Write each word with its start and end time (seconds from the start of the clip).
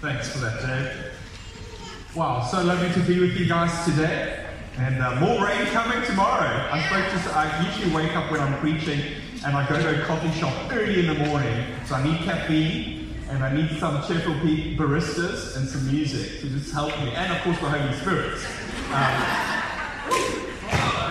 Thanks 0.00 0.30
for 0.30 0.38
that, 0.38 0.62
Dave. 0.62 1.12
Wow, 2.16 2.42
so 2.50 2.62
lovely 2.62 2.90
to 2.94 3.00
be 3.06 3.20
with 3.20 3.36
you 3.38 3.46
guys 3.46 3.84
today. 3.84 4.46
And 4.78 5.02
uh, 5.02 5.20
more 5.20 5.44
rain 5.44 5.66
coming 5.66 6.02
tomorrow. 6.06 6.68
I 6.72 6.80
spoke 6.86 7.22
to, 7.22 7.38
I 7.38 7.66
usually 7.66 7.94
wake 7.94 8.16
up 8.16 8.30
when 8.30 8.40
I'm 8.40 8.58
preaching 8.60 8.98
and 9.44 9.54
I 9.54 9.68
go 9.68 9.78
to 9.78 10.02
a 10.02 10.06
coffee 10.06 10.30
shop 10.40 10.54
early 10.72 11.00
in 11.00 11.06
the 11.06 11.26
morning. 11.26 11.66
So 11.84 11.96
I 11.96 12.02
need 12.02 12.16
caffeine 12.22 13.14
and 13.28 13.44
I 13.44 13.52
need 13.54 13.78
some 13.78 14.02
cheerful 14.06 14.32
baristas 14.32 15.58
and 15.58 15.68
some 15.68 15.86
music 15.86 16.40
to 16.40 16.48
just 16.48 16.72
help 16.72 16.98
me. 17.00 17.12
And 17.12 17.30
of 17.34 17.42
course, 17.42 17.58
the 17.58 17.68
Holy 17.68 17.92
Spirit. 18.00 18.38
Um, 18.94 19.22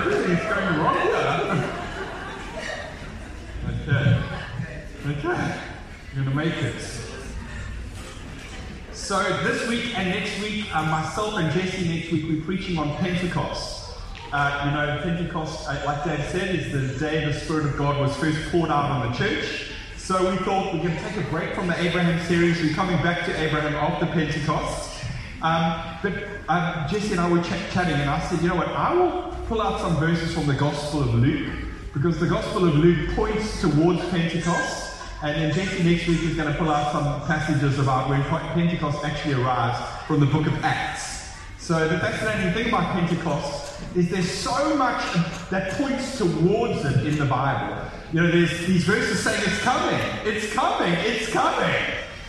everything's 0.01 0.41
going 0.51 0.79
wrong 0.79 0.99
here. 0.99 1.75
Okay. 3.87 4.21
Okay. 5.05 5.59
You're 6.15 6.25
going 6.25 6.29
to 6.29 6.35
make 6.35 6.55
it. 6.55 7.08
So 9.09 9.17
this 9.41 9.67
week 9.67 9.97
and 9.97 10.09
next 10.09 10.39
week, 10.39 10.65
uh, 10.71 10.85
myself 10.85 11.33
and 11.33 11.51
Jesse 11.51 11.89
next 11.89 12.11
week, 12.11 12.25
we're 12.29 12.43
preaching 12.43 12.77
on 12.77 12.95
Pentecost. 12.97 13.89
Uh, 14.31 14.61
you 14.65 14.71
know, 14.71 15.01
Pentecost, 15.01 15.67
uh, 15.67 15.81
like 15.83 16.03
Dave 16.03 16.23
said, 16.29 16.53
is 16.53 16.71
the 16.71 16.99
day 16.99 17.25
the 17.25 17.33
Spirit 17.33 17.65
of 17.65 17.75
God 17.75 17.99
was 17.99 18.15
first 18.17 18.37
poured 18.51 18.69
out 18.69 18.91
on 18.91 19.11
the 19.11 19.17
church. 19.17 19.71
So 19.97 20.29
we 20.29 20.37
thought 20.37 20.73
going 20.73 20.95
to 20.95 21.01
take 21.01 21.17
a 21.17 21.27
break 21.31 21.55
from 21.55 21.65
the 21.65 21.81
Abraham 21.81 22.23
series. 22.27 22.61
We're 22.61 22.75
coming 22.75 22.97
back 22.97 23.25
to 23.25 23.35
Abraham 23.35 23.73
after 23.73 24.05
Pentecost. 24.05 25.03
Um, 25.41 25.81
but 26.03 26.13
um, 26.47 26.87
Jesse 26.87 27.13
and 27.13 27.19
I 27.19 27.31
were 27.31 27.41
ch- 27.41 27.73
chatting, 27.73 27.95
and 27.95 28.11
I 28.11 28.19
said, 28.19 28.43
you 28.43 28.49
know 28.49 28.57
what? 28.57 28.67
I 28.67 28.93
will 28.93 29.35
pull 29.47 29.59
out 29.59 29.81
some 29.81 29.95
verses 29.95 30.35
from 30.35 30.45
the 30.45 30.53
Gospel 30.53 31.01
of 31.01 31.15
Luke, 31.15 31.51
because 31.95 32.19
the 32.19 32.27
Gospel 32.27 32.67
of 32.67 32.75
Luke 32.75 33.09
points 33.15 33.59
towards 33.59 34.07
Pentecost. 34.09 34.88
And 35.21 35.35
then 35.35 35.53
Jesse 35.53 35.83
next 35.83 36.07
week 36.07 36.21
is 36.23 36.37
going 36.37 36.49
to 36.49 36.57
pull 36.57 36.69
out 36.69 36.93
some 36.93 37.27
passages 37.27 37.77
about 37.77 38.07
when 38.09 38.23
Pentecost 38.23 39.03
actually 39.03 39.33
arrives 39.33 39.77
from 40.07 40.21
the 40.21 40.25
book 40.25 40.47
of 40.47 40.53
Acts. 40.63 41.33
So 41.57 41.89
the 41.89 41.99
fascinating 41.99 42.53
thing 42.53 42.69
about 42.69 42.93
Pentecost 42.93 43.81
is 43.97 44.09
there's 44.09 44.31
so 44.31 44.75
much 44.75 45.03
that 45.49 45.73
points 45.73 46.17
towards 46.17 46.85
it 46.85 47.05
in 47.05 47.17
the 47.17 47.25
Bible. 47.25 47.85
You 48.13 48.21
know, 48.21 48.31
there's 48.31 48.65
these 48.65 48.85
verses 48.85 49.21
saying 49.21 49.43
it's 49.45 49.59
coming, 49.59 49.99
it's 50.23 50.53
coming, 50.53 50.93
it's 50.93 51.29
coming. 51.33 51.75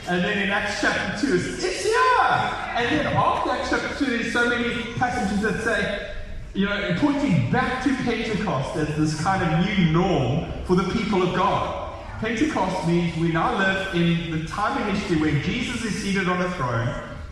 And 0.08 0.24
then 0.24 0.38
in 0.42 0.50
Acts 0.50 0.80
chapter 0.80 1.28
2, 1.28 1.34
it's, 1.36 1.62
it's 1.62 1.84
here. 1.84 1.94
And 2.20 2.86
then 2.91 3.06
after 3.06 3.50
Acts 3.50 3.70
chapter 3.70 4.05
2, 4.05 4.18
there's 4.18 4.33
so 4.33 4.48
many 4.48 4.83
passages 4.94 5.41
that 5.42 5.62
say, 5.62 6.11
you 6.55 6.66
know, 6.66 6.96
pointing 6.98 7.52
back 7.52 7.84
to 7.84 7.94
Pentecost 8.02 8.77
as 8.77 8.96
this 8.96 9.22
kind 9.22 9.44
of 9.44 9.64
new 9.64 9.92
norm 9.92 10.50
for 10.64 10.74
the 10.74 10.92
people 10.92 11.22
of 11.22 11.36
God. 11.36 11.80
Pentecost 12.20 12.86
means 12.86 13.16
we 13.16 13.32
now 13.32 13.56
live 13.56 13.94
in 13.94 14.30
the 14.30 14.46
time 14.46 14.76
in 14.82 14.94
history 14.94 15.16
where 15.16 15.40
Jesus 15.40 15.82
is 15.82 16.02
seated 16.02 16.28
on 16.28 16.38
a 16.42 16.50
throne 16.50 16.86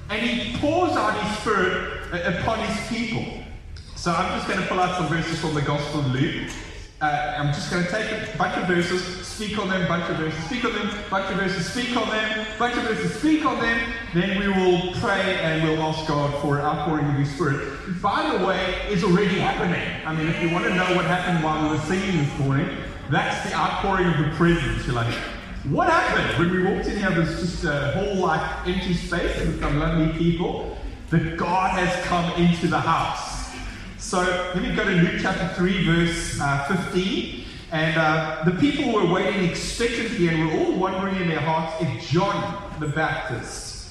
and 0.08 0.22
he 0.22 0.56
pours 0.56 0.92
out 0.92 1.12
his 1.22 1.38
spirit 1.40 2.10
upon 2.24 2.58
his 2.60 2.88
people. 2.88 3.22
So 3.96 4.12
I'm 4.12 4.34
just 4.38 4.48
going 4.48 4.58
to 4.58 4.66
pull 4.66 4.80
out 4.80 4.96
some 4.96 5.08
verses 5.08 5.38
from 5.40 5.52
the 5.52 5.60
Gospel 5.60 6.00
of 6.00 6.06
Luke. 6.06 6.50
Uh, 7.02 7.34
I'm 7.36 7.52
just 7.52 7.70
going 7.70 7.84
to 7.84 7.90
take 7.90 8.10
a 8.10 8.38
bunch 8.38 8.56
of 8.56 8.66
verses, 8.66 9.26
speak 9.26 9.58
on 9.58 9.68
them, 9.68 9.86
bunch 9.86 10.08
of 10.08 10.16
verses, 10.16 10.42
speak 10.44 10.64
on 10.64 10.72
them, 10.72 10.90
bunch 11.10 11.30
of 11.30 11.36
verses, 11.36 11.70
speak 11.70 11.94
on 11.94 12.08
them, 12.08 12.46
bunch 12.58 12.76
of 12.78 12.84
verses, 12.84 13.14
speak 13.18 13.44
on 13.44 13.60
them. 13.60 13.92
Then 14.14 14.40
we 14.40 14.48
will 14.48 14.94
pray 14.94 15.36
and 15.42 15.68
we'll 15.68 15.82
ask 15.82 16.08
God 16.08 16.40
for 16.40 16.60
an 16.60 16.64
outpouring 16.64 17.04
of 17.04 17.14
His 17.16 17.30
Spirit. 17.34 18.00
By 18.00 18.34
the 18.34 18.42
way, 18.42 18.80
it's 18.88 19.04
already 19.04 19.38
happening. 19.38 19.86
I 20.06 20.14
mean, 20.14 20.28
if 20.28 20.42
you 20.42 20.50
want 20.50 20.64
to 20.64 20.74
know 20.74 20.96
what 20.96 21.04
happened 21.04 21.44
while 21.44 21.62
we 21.62 21.76
were 21.76 21.84
singing 21.84 22.16
this 22.16 22.38
morning, 22.38 22.74
that's 23.10 23.48
the 23.48 23.56
outpouring 23.56 24.06
of 24.06 24.18
the 24.18 24.36
presence. 24.36 24.86
You're 24.86 24.94
like, 24.94 25.14
what 25.64 25.88
happened? 25.88 26.38
When 26.38 26.50
we 26.50 26.70
walked 26.70 26.88
in 26.88 26.98
here, 26.98 27.10
there's 27.10 27.40
just 27.40 27.64
a 27.64 27.92
whole 27.92 28.16
like 28.16 28.66
empty 28.66 28.92
space 28.94 29.38
with 29.38 29.60
some 29.60 29.78
lovely 29.78 30.12
people. 30.18 30.76
But 31.10 31.38
God 31.38 31.70
has 31.78 32.04
come 32.04 32.30
into 32.42 32.66
the 32.66 32.78
house. 32.78 33.54
So 33.98 34.18
let 34.54 34.62
me 34.62 34.74
go 34.76 34.84
to 34.84 34.90
Luke 34.90 35.20
chapter 35.20 35.48
3, 35.54 35.84
verse 35.84 36.38
uh, 36.40 36.64
15. 36.92 37.44
And 37.72 37.96
uh, 37.96 38.42
the 38.44 38.52
people 38.52 38.92
were 38.92 39.10
waiting 39.10 39.48
expectantly 39.48 40.28
and 40.28 40.46
were 40.46 40.58
all 40.60 40.72
wondering 40.72 41.16
in 41.16 41.28
their 41.28 41.40
hearts 41.40 41.82
if 41.82 42.10
John 42.10 42.70
the 42.78 42.88
Baptist 42.88 43.90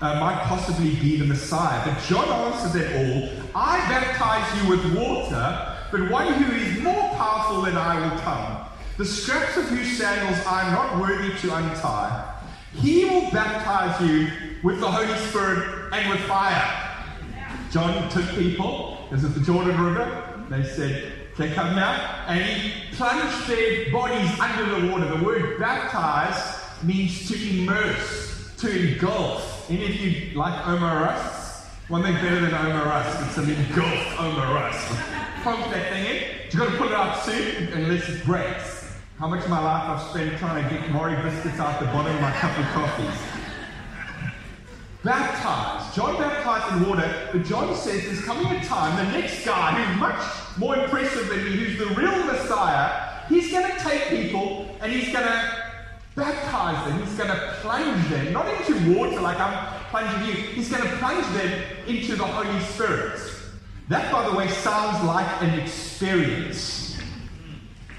uh, 0.00 0.20
might 0.20 0.42
possibly 0.42 0.94
be 0.96 1.16
the 1.16 1.26
Messiah. 1.26 1.82
But 1.90 2.02
John 2.04 2.28
answered 2.28 2.82
them 2.82 2.92
all, 2.96 3.50
I 3.54 3.78
baptize 3.88 4.62
you 4.62 4.70
with 4.70 4.94
water 4.94 5.74
but 5.90 6.10
one 6.10 6.30
who 6.34 6.54
is 6.54 6.82
more 6.82 7.08
powerful 7.14 7.62
than 7.62 7.76
I 7.76 7.98
will 7.98 8.18
come, 8.20 8.57
the 8.98 9.04
straps 9.04 9.56
of 9.56 9.64
whose 9.68 9.96
sandals 9.96 10.44
I 10.44 10.66
am 10.66 10.72
not 10.72 11.00
worthy 11.00 11.32
to 11.38 11.54
untie. 11.54 12.34
He 12.74 13.04
will 13.04 13.30
baptize 13.30 14.00
you 14.06 14.28
with 14.62 14.80
the 14.80 14.90
Holy 14.90 15.16
Spirit 15.28 15.92
and 15.92 16.10
with 16.10 16.20
fire. 16.22 16.96
John 17.70 18.08
took 18.10 18.28
people, 18.30 19.08
is 19.12 19.22
it 19.24 19.28
the 19.28 19.40
Jordan 19.40 19.80
River? 19.80 20.44
They 20.50 20.64
said, 20.64 21.12
Okay, 21.32 21.54
come 21.54 21.76
now. 21.76 22.24
And 22.26 22.44
he 22.44 22.96
plunged 22.96 23.46
their 23.46 23.92
bodies 23.92 24.28
under 24.40 24.80
the 24.80 24.92
water. 24.92 25.16
The 25.16 25.24
word 25.24 25.60
baptize 25.60 26.60
means 26.82 27.28
to 27.28 27.60
immerse, 27.60 28.52
to 28.58 28.94
engulf. 28.94 29.70
Any 29.70 29.84
of 29.84 29.94
you 29.94 30.36
like 30.36 30.54
Ouma 30.64 31.06
Rusks? 31.06 31.66
One 31.86 32.02
thing 32.02 32.14
better 32.14 32.40
than 32.40 32.50
Ouma 32.50 32.84
Rusks, 32.84 33.28
it's 33.28 33.38
an 33.38 33.50
engulf 33.50 34.04
Ouma 34.16 34.52
Rusks 34.52 35.18
plunk 35.42 35.70
that 35.72 35.92
thing 35.92 36.04
in. 36.04 36.22
You 36.50 36.58
got 36.58 36.70
to 36.70 36.76
pull 36.76 36.88
it 36.88 36.94
out 36.94 37.24
soon 37.24 37.68
unless 37.72 38.08
it 38.08 38.24
breaks. 38.24 38.77
How 39.18 39.26
much 39.26 39.42
of 39.42 39.50
my 39.50 39.58
life 39.58 39.82
I've 39.88 40.10
spent 40.10 40.38
trying 40.38 40.62
to 40.62 40.70
get 40.70 40.92
Marie 40.92 41.16
biscuits 41.20 41.58
out 41.58 41.80
the 41.80 41.86
bottom 41.86 42.14
of 42.14 42.22
my 42.22 42.30
cup 42.30 42.56
of 42.56 42.64
coffees. 42.66 43.20
Baptized. 45.02 45.96
John 45.96 46.16
baptized 46.18 46.76
in 46.76 46.88
water, 46.88 47.28
but 47.32 47.44
John 47.44 47.74
says 47.74 48.04
there's 48.04 48.24
coming 48.24 48.46
a 48.46 48.64
time, 48.64 48.94
the 49.04 49.18
next 49.18 49.44
guy 49.44 49.72
who's 49.72 49.98
much 49.98 50.24
more 50.56 50.76
impressive 50.76 51.26
than 51.26 51.44
me, 51.44 51.50
who's 51.56 51.78
the 51.80 51.86
real 51.96 52.26
Messiah, 52.26 53.24
he's 53.28 53.50
going 53.50 53.68
to 53.68 53.76
take 53.80 54.08
people 54.08 54.68
and 54.80 54.92
he's 54.92 55.12
going 55.12 55.26
to 55.26 55.64
baptize 56.14 56.88
them. 56.88 57.02
He's 57.02 57.16
going 57.16 57.30
to 57.30 57.56
plunge 57.60 58.08
them, 58.10 58.32
not 58.32 58.46
into 58.46 58.96
water 58.96 59.20
like 59.20 59.40
I'm 59.40 59.82
plunging 59.90 60.28
you, 60.28 60.34
he's 60.34 60.70
going 60.70 60.88
to 60.88 60.96
plunge 60.98 61.26
them 61.34 61.64
into 61.88 62.14
the 62.14 62.24
Holy 62.24 62.60
Spirit. 62.66 63.20
That, 63.88 64.12
by 64.12 64.30
the 64.30 64.36
way, 64.36 64.46
sounds 64.46 65.04
like 65.04 65.42
an 65.42 65.58
experience. 65.58 66.87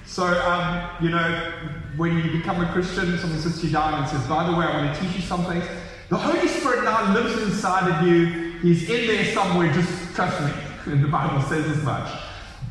So, 0.10 0.26
um, 0.26 0.90
you 1.00 1.10
know, 1.10 1.54
when 1.96 2.18
you 2.18 2.32
become 2.32 2.60
a 2.62 2.72
Christian, 2.74 3.16
someone 3.20 3.40
sits 3.40 3.64
you 3.64 3.70
down 3.70 3.94
and 3.94 4.08
says, 4.10 4.26
by 4.26 4.44
the 4.50 4.58
way, 4.58 4.66
I 4.66 4.84
want 4.84 4.96
to 4.96 5.02
teach 5.02 5.18
you 5.18 5.22
something. 5.22 5.62
The 6.10 6.18
Holy 6.18 6.48
Spirit 6.48 6.84
now 6.84 7.14
lives 7.14 7.40
inside 7.44 7.88
of 7.92 8.08
you. 8.08 8.58
He's 8.60 8.90
in 8.90 9.06
there 9.06 9.24
somewhere, 9.26 9.72
just 9.72 10.16
trust 10.16 10.42
me. 10.42 10.52
And 10.92 11.04
the 11.06 11.08
Bible 11.08 11.44
says 11.44 11.66
as 11.68 11.84
much. 11.84 12.10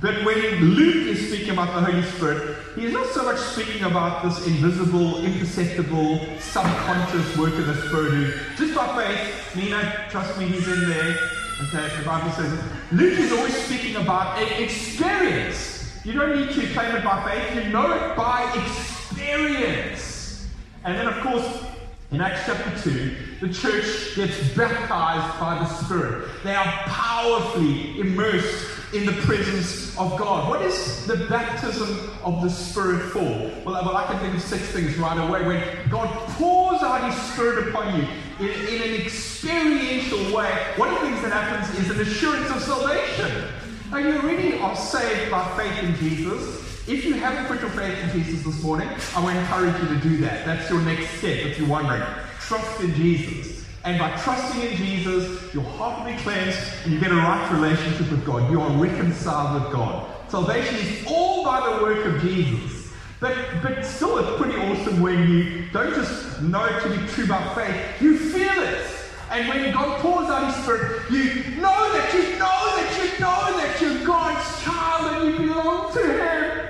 But 0.00 0.24
when 0.24 0.64
Luke 0.74 1.06
is 1.06 1.28
speaking 1.28 1.50
about 1.50 1.74
the 1.74 1.92
Holy 1.92 2.02
Spirit, 2.02 2.56
he 2.74 2.86
is 2.86 2.92
not 2.92 3.06
so 3.06 3.22
much 3.22 3.38
speaking 3.38 3.84
about 3.84 4.24
this 4.24 4.44
invisible, 4.44 5.24
imperceptible, 5.24 6.26
subconscious 6.40 7.36
work 7.36 7.54
of 7.54 7.68
the 7.68 7.74
Spirit 7.86 8.10
who, 8.14 8.56
just 8.56 8.74
by 8.74 8.96
faith, 8.96 9.54
Nina, 9.54 10.06
trust 10.10 10.36
me, 10.40 10.46
he's 10.46 10.66
in 10.66 10.88
there. 10.88 11.16
Okay, 11.62 11.96
the 11.98 12.04
Bible 12.04 12.32
says 12.32 12.60
Luke 12.90 13.18
is 13.18 13.30
always 13.30 13.54
speaking 13.54 13.94
about 13.94 14.42
an 14.42 14.62
experience. 14.62 15.77
You 16.08 16.14
don't 16.14 16.40
need 16.40 16.48
to 16.54 16.66
claim 16.72 16.96
it 16.96 17.04
by 17.04 17.22
faith, 17.30 17.62
you 17.62 17.70
know 17.70 17.92
it 17.92 18.16
by 18.16 18.50
experience. 18.64 20.48
And 20.82 20.96
then, 20.96 21.06
of 21.06 21.20
course, 21.20 21.46
in 22.10 22.22
Acts 22.22 22.46
chapter 22.46 22.90
2, 22.90 23.14
the 23.42 23.52
church 23.52 24.16
gets 24.16 24.38
baptized 24.56 25.38
by 25.38 25.58
the 25.58 25.66
Spirit. 25.66 26.30
They 26.44 26.54
are 26.54 26.64
powerfully 26.64 28.00
immersed 28.00 28.94
in 28.94 29.04
the 29.04 29.12
presence 29.20 29.90
of 29.98 30.16
God. 30.16 30.48
What 30.48 30.62
is 30.62 31.06
the 31.06 31.26
baptism 31.26 32.10
of 32.24 32.40
the 32.42 32.48
Spirit 32.48 33.10
for? 33.10 33.52
Well, 33.66 33.94
I 33.94 34.06
can 34.06 34.18
think 34.20 34.34
of 34.34 34.40
six 34.40 34.62
things 34.68 34.96
right 34.96 35.28
away. 35.28 35.46
When 35.46 35.90
God 35.90 36.08
pours 36.38 36.80
out 36.80 37.12
His 37.12 37.22
Spirit 37.34 37.68
upon 37.68 38.00
you 38.00 38.08
in, 38.40 38.66
in 38.66 38.82
an 38.82 38.94
experiential 38.98 40.34
way, 40.34 40.72
one 40.76 40.88
of 40.88 41.02
the 41.02 41.06
things 41.06 41.20
that 41.20 41.32
happens 41.32 41.78
is 41.78 41.90
an 41.90 42.00
assurance 42.00 42.50
of 42.50 42.62
salvation. 42.62 43.44
Now, 43.90 43.96
you 43.96 44.20
really 44.20 44.58
are 44.58 44.76
saved 44.76 45.30
by 45.30 45.56
faith 45.56 45.82
in 45.82 45.96
Jesus. 45.96 46.86
If 46.86 47.06
you 47.06 47.14
haven't 47.14 47.46
put 47.46 47.62
your 47.62 47.70
faith 47.70 47.98
in 47.98 48.22
Jesus 48.22 48.44
this 48.44 48.62
morning, 48.62 48.86
I 49.16 49.20
will 49.20 49.30
encourage 49.30 49.82
you 49.82 49.88
to 49.88 50.00
do 50.02 50.16
that. 50.18 50.44
That's 50.44 50.68
your 50.68 50.82
next 50.82 51.08
step 51.12 51.38
if 51.46 51.58
you're 51.58 51.68
wondering. 51.68 52.02
Trust 52.38 52.82
in 52.82 52.94
Jesus. 52.94 53.64
And 53.84 53.98
by 53.98 54.14
trusting 54.18 54.60
in 54.60 54.76
Jesus, 54.76 55.54
your 55.54 55.64
heart 55.64 56.04
will 56.04 56.12
be 56.12 56.18
cleansed 56.18 56.58
and 56.84 56.92
you 56.92 57.00
get 57.00 57.12
a 57.12 57.14
right 57.14 57.50
relationship 57.50 58.10
with 58.10 58.26
God. 58.26 58.50
You 58.50 58.60
are 58.60 58.70
reconciled 58.72 59.62
with 59.62 59.72
God. 59.72 60.06
Salvation 60.28 60.74
is 60.74 61.06
all 61.06 61.42
by 61.42 61.70
the 61.70 61.82
work 61.82 62.04
of 62.04 62.20
Jesus. 62.20 62.92
But, 63.20 63.34
but 63.62 63.86
still, 63.86 64.18
it's 64.18 64.40
pretty 64.40 64.58
awesome 64.58 65.00
when 65.00 65.30
you 65.30 65.64
don't 65.72 65.94
just 65.94 66.42
know 66.42 66.66
it 66.66 66.82
to 66.82 66.90
be 66.90 67.06
true 67.08 67.26
by 67.26 67.42
faith, 67.54 68.02
you 68.02 68.18
feel 68.18 68.62
it. 68.62 68.97
And 69.30 69.48
when 69.48 69.72
God 69.72 70.00
pours 70.00 70.28
out 70.28 70.46
His 70.46 70.64
Spirit, 70.64 71.10
you 71.10 71.56
know 71.56 71.92
that 71.92 72.14
you 72.14 72.38
know 72.38 72.76
that 72.76 72.98
you 72.98 73.20
know 73.20 73.58
that 73.58 73.80
you're 73.80 74.06
God's 74.06 74.62
child 74.62 75.22
and 75.22 75.30
you 75.30 75.48
belong 75.48 75.92
to 75.92 76.00
Him. 76.00 76.68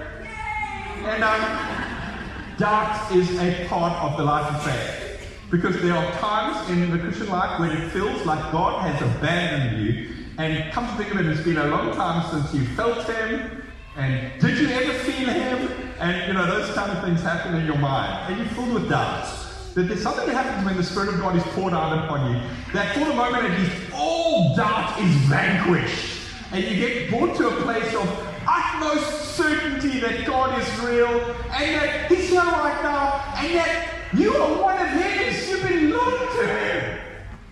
And 1.06 1.22
um, 1.22 2.56
doubt 2.58 3.14
is 3.14 3.30
a 3.38 3.66
part 3.68 3.92
of 4.02 4.16
the 4.16 4.24
life 4.24 4.52
of 4.52 4.62
faith. 4.64 5.20
Because 5.50 5.80
there 5.80 5.94
are 5.94 6.12
times 6.14 6.68
in 6.70 6.90
the 6.90 6.98
Christian 6.98 7.28
life 7.28 7.60
when 7.60 7.70
it 7.70 7.90
feels 7.90 8.26
like 8.26 8.40
God 8.50 8.82
has 8.82 9.00
abandoned 9.00 9.86
you. 9.86 10.14
And 10.36 10.72
come 10.72 10.86
to 10.86 11.02
think 11.02 11.14
of 11.14 11.20
it, 11.20 11.26
it's 11.26 11.42
been 11.42 11.56
a 11.56 11.68
long 11.68 11.94
time 11.94 12.28
since 12.30 12.52
you 12.54 12.66
felt 12.74 13.06
Him. 13.06 13.62
And 13.96 14.40
did 14.40 14.58
you 14.58 14.68
ever 14.68 14.92
feel 14.94 15.28
Him? 15.28 15.90
And 16.00 16.26
you 16.26 16.34
know, 16.34 16.46
those 16.46 16.74
kind 16.74 16.90
of 16.90 17.04
things 17.04 17.22
happen 17.22 17.54
in 17.54 17.66
your 17.66 17.78
mind. 17.78 18.32
And 18.32 18.38
you're 18.40 18.54
filled 18.54 18.74
with 18.74 18.88
doubts. 18.88 19.47
That 19.74 19.82
there's 19.88 20.02
something 20.02 20.26
that 20.26 20.34
happens 20.34 20.66
when 20.66 20.76
the 20.76 20.82
Spirit 20.82 21.10
of 21.10 21.20
God 21.20 21.36
is 21.36 21.42
poured 21.54 21.72
out 21.72 22.04
upon 22.04 22.34
you. 22.34 22.40
That 22.72 22.94
for 22.94 23.04
the 23.04 23.14
moment 23.14 23.44
at 23.44 23.60
least, 23.60 23.92
all 23.94 24.56
doubt 24.56 25.00
is 25.00 25.14
vanquished. 25.28 26.20
And 26.52 26.64
you 26.64 26.76
get 26.76 27.10
brought 27.10 27.36
to 27.36 27.48
a 27.48 27.62
place 27.62 27.94
of 27.94 28.08
utmost 28.46 29.36
certainty 29.36 30.00
that 30.00 30.26
God 30.26 30.58
is 30.58 30.80
real 30.80 31.08
and 31.52 31.74
that 31.74 32.10
He's 32.10 32.30
here 32.30 32.40
right 32.40 32.82
now 32.82 33.34
and 33.36 33.54
that 33.54 33.88
you 34.14 34.34
are 34.34 34.62
one 34.62 34.80
of 34.80 34.88
His. 34.88 35.48
You 35.48 35.56
belong 35.58 36.36
to 36.36 36.46
Him. 36.46 37.00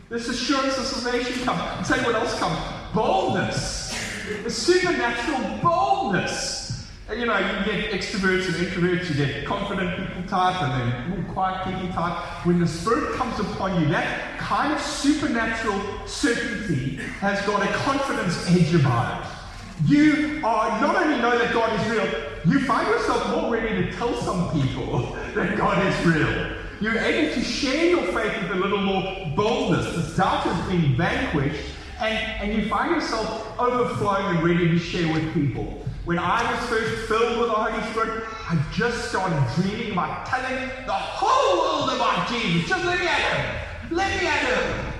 This 0.08 0.28
assurance 0.28 0.78
of 0.78 0.84
salvation 0.84 1.44
comes. 1.44 1.60
And 1.60 1.86
tell 1.86 1.98
you 2.00 2.06
what 2.06 2.14
else 2.14 2.38
comes 2.38 2.58
boldness. 2.94 3.92
A 4.44 4.50
supernatural 4.50 5.58
boldness. 5.62 6.65
You 7.08 7.24
know, 7.24 7.38
you 7.38 7.64
get 7.64 7.92
extroverts 7.92 8.46
and 8.46 8.66
introverts, 8.66 9.08
you 9.08 9.14
get 9.14 9.46
confident 9.46 9.96
people 9.96 10.24
type 10.24 10.60
and 10.60 10.92
then 10.92 11.10
more 11.10 11.32
quiet 11.32 11.64
people 11.64 11.94
type. 11.94 12.44
When 12.44 12.58
the 12.58 12.66
Spirit 12.66 13.14
comes 13.14 13.38
upon 13.38 13.80
you, 13.80 13.88
that 13.90 14.40
kind 14.40 14.72
of 14.72 14.80
supernatural 14.80 15.80
certainty 16.04 16.96
has 17.20 17.40
got 17.46 17.62
a 17.62 17.72
confidence 17.74 18.50
edge 18.50 18.74
about 18.74 19.24
it. 19.24 19.88
You 19.88 20.40
are 20.44 20.80
not 20.80 20.96
only 20.96 21.18
know 21.18 21.38
that 21.38 21.52
God 21.52 21.78
is 21.78 21.88
real, 21.88 22.06
you 22.44 22.66
find 22.66 22.88
yourself 22.88 23.36
more 23.36 23.52
ready 23.52 23.86
to 23.86 23.92
tell 23.92 24.12
some 24.22 24.50
people 24.60 25.12
that 25.36 25.56
God 25.56 25.86
is 25.86 26.06
real. 26.06 26.56
You're 26.80 26.98
able 26.98 27.34
to 27.34 27.40
share 27.40 27.86
your 27.86 28.02
faith 28.02 28.42
with 28.42 28.50
a 28.50 28.56
little 28.56 28.80
more 28.80 29.32
boldness. 29.36 29.94
The 29.94 30.16
doubt 30.16 30.42
has 30.42 30.68
been 30.68 30.96
vanquished, 30.96 31.70
and, 32.00 32.18
and 32.42 32.52
you 32.60 32.68
find 32.68 32.96
yourself 32.96 33.56
overflowing 33.60 34.36
and 34.36 34.44
ready 34.44 34.68
to 34.70 34.78
share 34.80 35.12
with 35.12 35.32
people. 35.32 35.84
When 36.06 36.20
I 36.20 36.48
was 36.52 36.68
first 36.68 37.08
filled 37.08 37.40
with 37.40 37.48
the 37.48 37.54
Holy 37.54 37.82
Spirit, 37.90 38.22
I 38.48 38.64
just 38.72 39.08
started 39.08 39.44
dreaming 39.56 39.90
about 39.90 40.24
telling 40.24 40.68
the 40.86 40.92
whole 40.92 41.58
world 41.58 41.96
about 41.96 42.28
Jesus. 42.28 42.68
Just 42.68 42.84
let 42.84 43.00
me 43.00 43.08
at 43.08 43.18
him. 43.18 43.96
Let 43.96 44.22
me 44.22 44.28
at 44.28 44.38
him. 44.38 44.92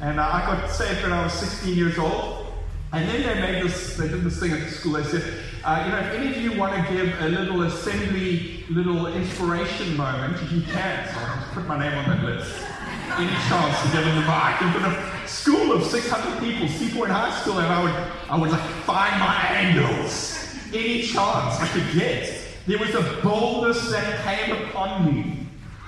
And 0.00 0.18
uh, 0.18 0.24
I 0.24 0.40
got 0.40 0.68
saved 0.72 1.04
when 1.04 1.12
I 1.12 1.22
was 1.22 1.32
16 1.34 1.76
years 1.76 1.98
old. 1.98 2.46
And 2.92 3.08
then 3.08 3.22
they 3.22 3.40
made 3.40 3.62
this, 3.62 3.96
they 3.96 4.08
did 4.08 4.24
this 4.24 4.40
thing 4.40 4.50
at 4.50 4.58
the 4.58 4.70
school. 4.70 4.94
They 4.94 5.04
said, 5.04 5.22
uh, 5.62 5.84
you 5.86 5.92
know, 5.92 5.98
if 6.00 6.14
any 6.14 6.30
of 6.30 6.42
you 6.42 6.58
want 6.58 6.84
to 6.84 6.92
give 6.92 7.14
a 7.20 7.28
little 7.28 7.62
assembly, 7.62 8.64
little 8.68 9.06
inspiration 9.06 9.96
moment, 9.96 10.42
you 10.50 10.62
can, 10.62 11.14
so 11.14 11.20
just 11.20 11.52
put 11.52 11.64
my 11.68 11.78
name 11.78 11.96
on 11.96 12.10
that 12.10 12.24
list. 12.24 12.52
Any 13.16 13.30
chance 13.48 13.80
to 13.82 13.92
get 13.92 14.06
in 14.08 14.14
the 14.16 14.22
mic? 14.22 14.60
And 14.60 14.74
for 14.74 14.80
the 14.80 15.26
school 15.28 15.70
of 15.70 15.84
600 15.84 16.40
people, 16.40 16.66
Sea 16.66 16.90
Point 16.90 17.12
High 17.12 17.40
School, 17.40 17.60
and 17.60 17.72
I 17.72 17.82
would, 17.84 17.94
I 18.28 18.36
would 18.36 18.50
like 18.50 18.68
find 18.84 19.20
my 19.20 19.36
angles. 19.50 20.52
Any 20.72 21.02
chance 21.02 21.60
I 21.60 21.68
could 21.68 21.96
get. 21.96 22.40
There 22.66 22.78
was 22.78 22.92
a 22.94 23.20
boldness 23.22 23.88
that 23.92 24.24
came 24.24 24.56
upon 24.64 25.14
me. 25.14 25.46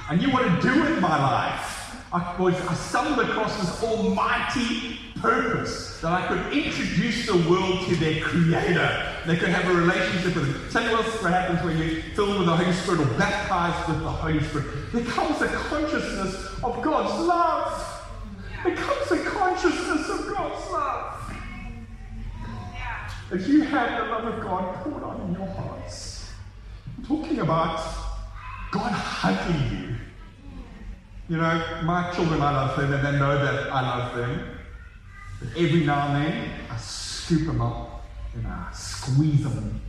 I 0.08 0.14
knew 0.14 0.30
what 0.30 0.42
to 0.42 0.60
do 0.60 0.80
with 0.80 1.00
my 1.00 1.20
life. 1.20 1.96
I, 2.12 2.36
was, 2.40 2.54
I 2.54 2.74
stumbled 2.74 3.28
across 3.28 3.58
this 3.58 3.82
almighty 3.82 5.00
purpose 5.20 6.00
that 6.00 6.12
I 6.12 6.26
could 6.26 6.52
introduce 6.52 7.26
the 7.26 7.36
world 7.48 7.86
to 7.88 7.96
their 7.96 8.20
creator. 8.20 9.12
They 9.26 9.36
could 9.36 9.48
have 9.48 9.68
a 9.70 9.74
relationship 9.74 10.34
with 10.34 10.46
him. 10.46 10.70
Tell 10.70 10.88
you 10.88 10.96
what 10.96 11.32
happens 11.32 11.64
when 11.64 11.78
you're 11.78 12.02
filled 12.14 12.38
with 12.38 12.46
the 12.46 12.56
Holy 12.56 12.72
Spirit 12.72 13.00
or 13.00 13.18
baptized 13.18 13.88
with 13.88 14.02
the 14.02 14.10
Holy 14.10 14.42
Spirit. 14.42 14.92
There 14.92 15.04
comes 15.04 15.40
a 15.42 15.48
consciousness 15.48 16.62
of 16.62 16.82
God's 16.82 17.26
love. 17.26 18.02
There 18.64 18.76
comes 18.76 19.10
a 19.10 19.24
consciousness 19.24 20.08
of 20.08 20.34
God's 20.34 20.70
love. 20.70 21.16
If 23.32 23.48
you 23.48 23.62
have 23.62 24.04
the 24.04 24.12
love 24.12 24.24
of 24.24 24.40
God 24.40 24.74
poured 24.76 25.02
out 25.02 25.20
in 25.20 25.32
your 25.32 25.46
hearts, 25.46 26.30
I'm 26.96 27.04
talking 27.04 27.40
about 27.40 27.78
God 28.70 28.92
hugging 28.92 29.78
you. 29.78 29.96
You 31.28 31.36
know, 31.38 31.80
my 31.82 32.12
children, 32.14 32.40
I 32.40 32.52
love 32.52 32.76
them, 32.76 32.92
and 32.92 33.04
they 33.04 33.18
know 33.18 33.44
that 33.44 33.72
I 33.72 33.80
love 33.80 34.16
them. 34.16 34.55
Every 35.56 35.84
now 35.84 36.08
and 36.08 36.24
then, 36.24 36.50
I 36.70 36.76
scoop 36.76 37.46
them 37.46 37.60
up 37.60 38.06
and 38.34 38.46
I 38.46 38.70
squeeze 38.72 39.44
them 39.44 39.80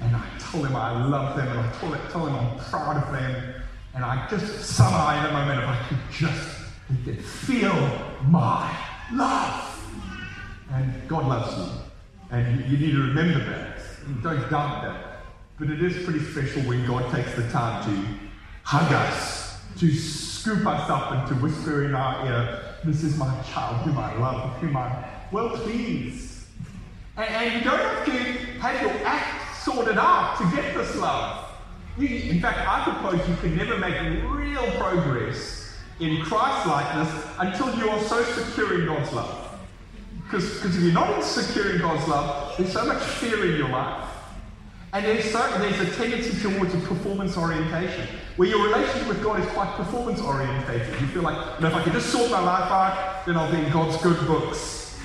and 0.00 0.16
I 0.16 0.24
tell 0.38 0.62
them 0.62 0.76
I 0.76 1.06
love 1.06 1.36
them 1.36 1.48
and 1.48 1.60
I 1.60 1.72
tell, 2.10 2.24
them 2.24 2.34
I'm 2.34 2.58
proud 2.58 2.96
of 2.96 3.12
them. 3.12 3.54
And 3.94 4.04
I 4.04 4.26
just 4.28 4.64
somehow 4.64 5.18
in 5.18 5.30
a 5.30 5.32
moment, 5.32 5.60
if 5.60 5.68
I 5.68 5.88
could 5.88 5.98
just 6.10 6.64
could 7.04 7.24
feel 7.24 7.74
my 8.28 8.76
love. 9.12 9.70
And 10.72 11.08
God 11.08 11.26
loves 11.26 11.56
you. 11.56 11.80
And 12.30 12.64
you 12.70 12.78
need 12.78 12.92
to 12.92 13.02
remember 13.02 13.38
that. 13.44 13.78
Don't 14.22 14.50
doubt 14.50 14.82
that. 14.82 15.20
But 15.58 15.70
it 15.70 15.82
is 15.82 16.04
pretty 16.04 16.20
special 16.20 16.62
when 16.62 16.84
God 16.86 17.12
takes 17.14 17.34
the 17.34 17.48
time 17.50 17.84
to 17.84 18.06
hug 18.64 18.92
us, 18.92 19.60
to 19.78 19.92
scoop 20.44 20.66
us 20.66 20.90
up, 20.90 21.10
and 21.10 21.26
to 21.26 21.34
whisper 21.42 21.86
in 21.86 21.94
our 21.94 22.26
ear, 22.26 22.60
this 22.84 23.02
is 23.02 23.16
my 23.16 23.34
child 23.50 23.76
whom 23.76 23.96
I 23.96 24.14
love, 24.18 24.54
whom 24.58 24.76
I'm 24.76 24.92
well 25.32 25.48
pleased. 25.48 26.44
And, 27.16 27.26
and 27.30 27.54
you 27.54 27.70
don't 27.70 27.80
have 27.80 28.04
to 28.04 28.12
have 28.12 28.82
your 28.82 29.06
act 29.06 29.64
sorted 29.64 29.96
out 29.96 30.36
to 30.36 30.54
get 30.54 30.74
this 30.74 30.96
love. 30.96 31.48
You, 31.96 32.08
in 32.08 32.42
fact, 32.42 32.58
I 32.58 32.84
propose 32.84 33.26
you 33.26 33.36
can 33.36 33.56
never 33.56 33.78
make 33.78 33.98
real 34.24 34.70
progress 34.72 35.78
in 35.98 36.20
Christ 36.20 36.66
likeness 36.66 37.26
until 37.38 37.74
you 37.78 37.88
are 37.88 38.00
so 38.02 38.22
secure 38.22 38.82
in 38.82 38.86
God's 38.86 39.14
love. 39.14 39.58
Because 40.24 40.62
if 40.62 40.74
you're 40.74 40.92
not 40.92 41.24
secure 41.24 41.70
in 41.72 41.80
God's 41.80 42.06
love, 42.06 42.54
there's 42.58 42.70
so 42.70 42.84
much 42.84 43.02
fear 43.02 43.50
in 43.50 43.56
your 43.56 43.70
life. 43.70 44.13
And 44.94 45.04
there's, 45.04 45.28
so, 45.28 45.40
there's 45.58 45.80
a 45.80 45.90
tendency 45.96 46.40
towards 46.40 46.72
a 46.72 46.78
performance 46.78 47.36
orientation, 47.36 48.06
where 48.36 48.48
your 48.48 48.64
relationship 48.64 49.08
with 49.08 49.24
God 49.24 49.40
is 49.40 49.46
quite 49.46 49.68
performance 49.74 50.20
orientated. 50.20 50.88
You 51.00 51.08
feel 51.08 51.22
like, 51.22 51.34
you 51.56 51.62
know, 51.62 51.68
if 51.68 51.74
I 51.74 51.82
can 51.82 51.92
just 51.92 52.10
sort 52.10 52.30
my 52.30 52.38
life 52.38 52.70
out, 52.70 53.26
then 53.26 53.36
I'll 53.36 53.50
be 53.50 53.58
in 53.58 53.72
God's 53.72 54.00
good 54.00 54.24
books. 54.28 54.96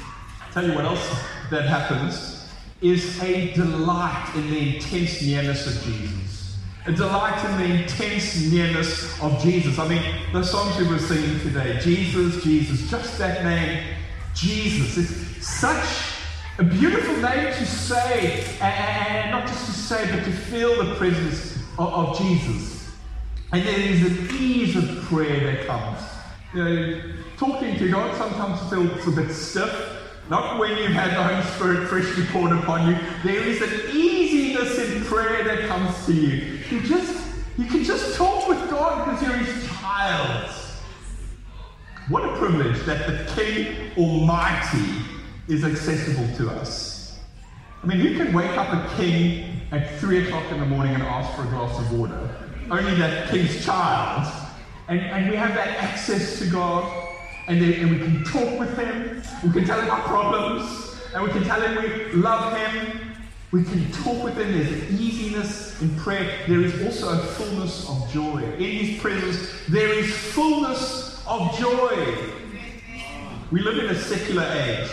Tell 0.52 0.64
you 0.64 0.76
what 0.76 0.86
else 0.86 1.10
that 1.50 1.66
happens 1.66 2.48
is 2.82 3.20
a 3.24 3.52
delight 3.54 4.32
in 4.36 4.52
the 4.52 4.76
intense 4.76 5.24
nearness 5.24 5.66
of 5.66 5.84
Jesus. 5.84 6.60
A 6.86 6.92
delight 6.92 7.44
in 7.50 7.58
the 7.58 7.82
intense 7.82 8.46
nearness 8.52 9.20
of 9.24 9.42
Jesus. 9.42 9.80
I 9.80 9.88
mean, 9.88 10.04
the 10.34 10.44
songs 10.44 10.78
we 10.78 10.88
were 10.88 11.00
singing 11.00 11.40
today, 11.40 11.80
Jesus, 11.80 12.44
Jesus, 12.44 12.88
just 12.92 13.18
that 13.18 13.44
name, 13.44 13.96
Jesus, 14.36 14.98
It's 15.36 15.48
such 15.48 16.09
a 16.60 16.64
beautiful 16.64 17.16
name 17.16 17.54
to 17.54 17.66
say, 17.66 18.44
and 18.60 19.32
not 19.32 19.48
just 19.48 19.66
to 19.66 19.72
say, 19.72 20.12
but 20.12 20.26
to 20.26 20.32
feel 20.32 20.84
the 20.84 20.94
presence 20.96 21.58
of, 21.78 22.18
Jesus. 22.18 22.92
And 23.54 23.66
there 23.66 23.80
is 23.80 24.02
an 24.06 24.28
ease 24.38 24.76
of 24.76 25.04
prayer 25.06 25.54
that 25.54 25.66
comes. 25.66 26.02
You 26.54 26.64
know, 26.64 27.02
talking 27.38 27.78
to 27.78 27.90
God 27.90 28.14
sometimes 28.18 28.70
feels 28.70 29.08
a 29.08 29.12
bit 29.22 29.32
stiff. 29.32 29.74
Not 30.30 30.60
when 30.60 30.78
you've 30.78 30.92
had 30.92 31.12
the 31.12 31.24
Holy 31.24 31.44
Spirit 31.56 31.88
freshly 31.88 32.26
poured 32.26 32.52
upon 32.52 32.90
you. 32.90 33.00
There 33.24 33.42
is 33.42 33.62
an 33.62 33.96
easiness 33.96 34.78
in 34.80 35.06
prayer 35.06 35.46
that 35.46 35.70
comes 35.70 36.06
to 36.08 36.14
you. 36.14 36.60
You 36.70 36.82
just 36.82 37.26
you 37.58 37.68
can 37.68 37.86
just 37.86 38.18
talk 38.18 38.50
with 38.50 38.70
God 38.70 39.06
because 39.06 39.24
you're 39.24 39.38
his 39.38 39.68
child. 39.70 40.52
What 42.10 42.26
a 42.26 42.36
privilege 42.38 42.84
that 42.86 43.08
the 43.08 43.32
King 43.34 43.92
Almighty 43.98 45.19
is 45.50 45.64
accessible 45.64 46.28
to 46.38 46.50
us. 46.52 47.20
I 47.84 47.88
mean, 47.88 48.00
who 48.00 48.16
can 48.16 48.34
wake 48.34 48.56
up 48.56 48.72
a 48.72 48.96
king 48.96 49.62
at 49.72 50.00
three 50.00 50.26
o'clock 50.26 50.50
in 50.52 50.60
the 50.60 50.66
morning 50.66 50.94
and 50.94 51.02
ask 51.02 51.36
for 51.36 51.44
a 51.44 51.48
glass 51.48 51.78
of 51.80 51.98
water? 51.98 52.30
Only 52.70 52.96
that 52.96 53.30
king's 53.30 53.66
child. 53.66 54.32
And, 54.88 55.00
and 55.00 55.30
we 55.30 55.36
have 55.36 55.56
that 55.56 55.70
access 55.80 56.40
to 56.40 56.46
God, 56.46 57.08
and, 57.48 57.60
then, 57.62 57.74
and 57.74 57.92
we 57.92 57.98
can 57.98 58.24
talk 58.26 58.60
with 58.60 58.78
him, 58.78 59.24
we 59.44 59.52
can 59.52 59.66
tell 59.66 59.82
him 59.82 59.90
our 59.90 60.02
problems, 60.02 60.96
and 61.16 61.24
we 61.24 61.32
can 61.32 61.44
tell 61.44 61.62
him 61.62 61.82
we 61.82 62.14
love 62.14 62.56
him. 62.56 63.02
We 63.52 63.64
can 63.64 63.92
talk 63.92 64.24
with 64.24 64.38
him. 64.38 64.52
There's 64.52 65.02
easiness 65.02 65.82
in 65.82 65.96
prayer. 65.96 66.46
There 66.48 66.62
is 66.62 66.84
also 66.84 67.10
a 67.10 67.18
fullness 67.18 67.90
of 67.90 68.12
joy. 68.12 68.44
In 68.60 68.86
his 68.86 69.02
presence, 69.02 69.50
there 69.68 69.92
is 69.92 70.16
fullness 70.16 71.24
of 71.26 71.58
joy. 71.58 72.16
We 73.52 73.62
live 73.62 73.84
in 73.84 73.90
a 73.90 73.96
secular 73.96 74.44
age. 74.44 74.92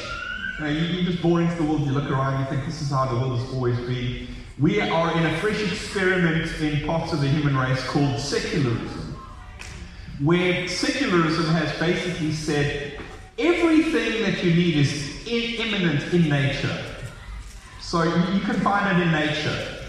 You, 0.59 0.65
know, 0.65 0.71
you, 0.71 1.03
just 1.03 1.21
born 1.21 1.43
into 1.43 1.57
the 1.57 1.65
world, 1.65 1.83
you 1.83 1.93
look 1.93 2.11
around, 2.11 2.41
you 2.41 2.47
think 2.47 2.65
this 2.65 2.81
is 2.81 2.91
how 2.91 3.05
the 3.05 3.15
world 3.15 3.39
has 3.39 3.53
always 3.53 3.79
been. 3.81 4.27
We 4.59 4.81
are 4.81 5.15
in 5.19 5.27
a 5.27 5.37
fresh 5.39 5.61
experiment 5.61 6.51
in 6.63 6.87
parts 6.87 7.13
of 7.13 7.21
the 7.21 7.29
human 7.29 7.55
race 7.55 7.87
called 7.89 8.19
secularism, 8.19 9.19
where 10.23 10.67
secularism 10.67 11.45
has 11.47 11.79
basically 11.79 12.33
said 12.33 12.99
everything 13.39 14.23
that 14.23 14.43
you 14.43 14.55
need 14.55 14.77
is 14.77 15.27
immanent 15.27 16.15
in 16.15 16.31
nature. 16.31 16.83
So 17.83 18.05
you 18.05 18.41
can 18.41 18.59
find 18.61 18.99
it 18.99 19.07
in 19.07 19.13
nature. 19.13 19.85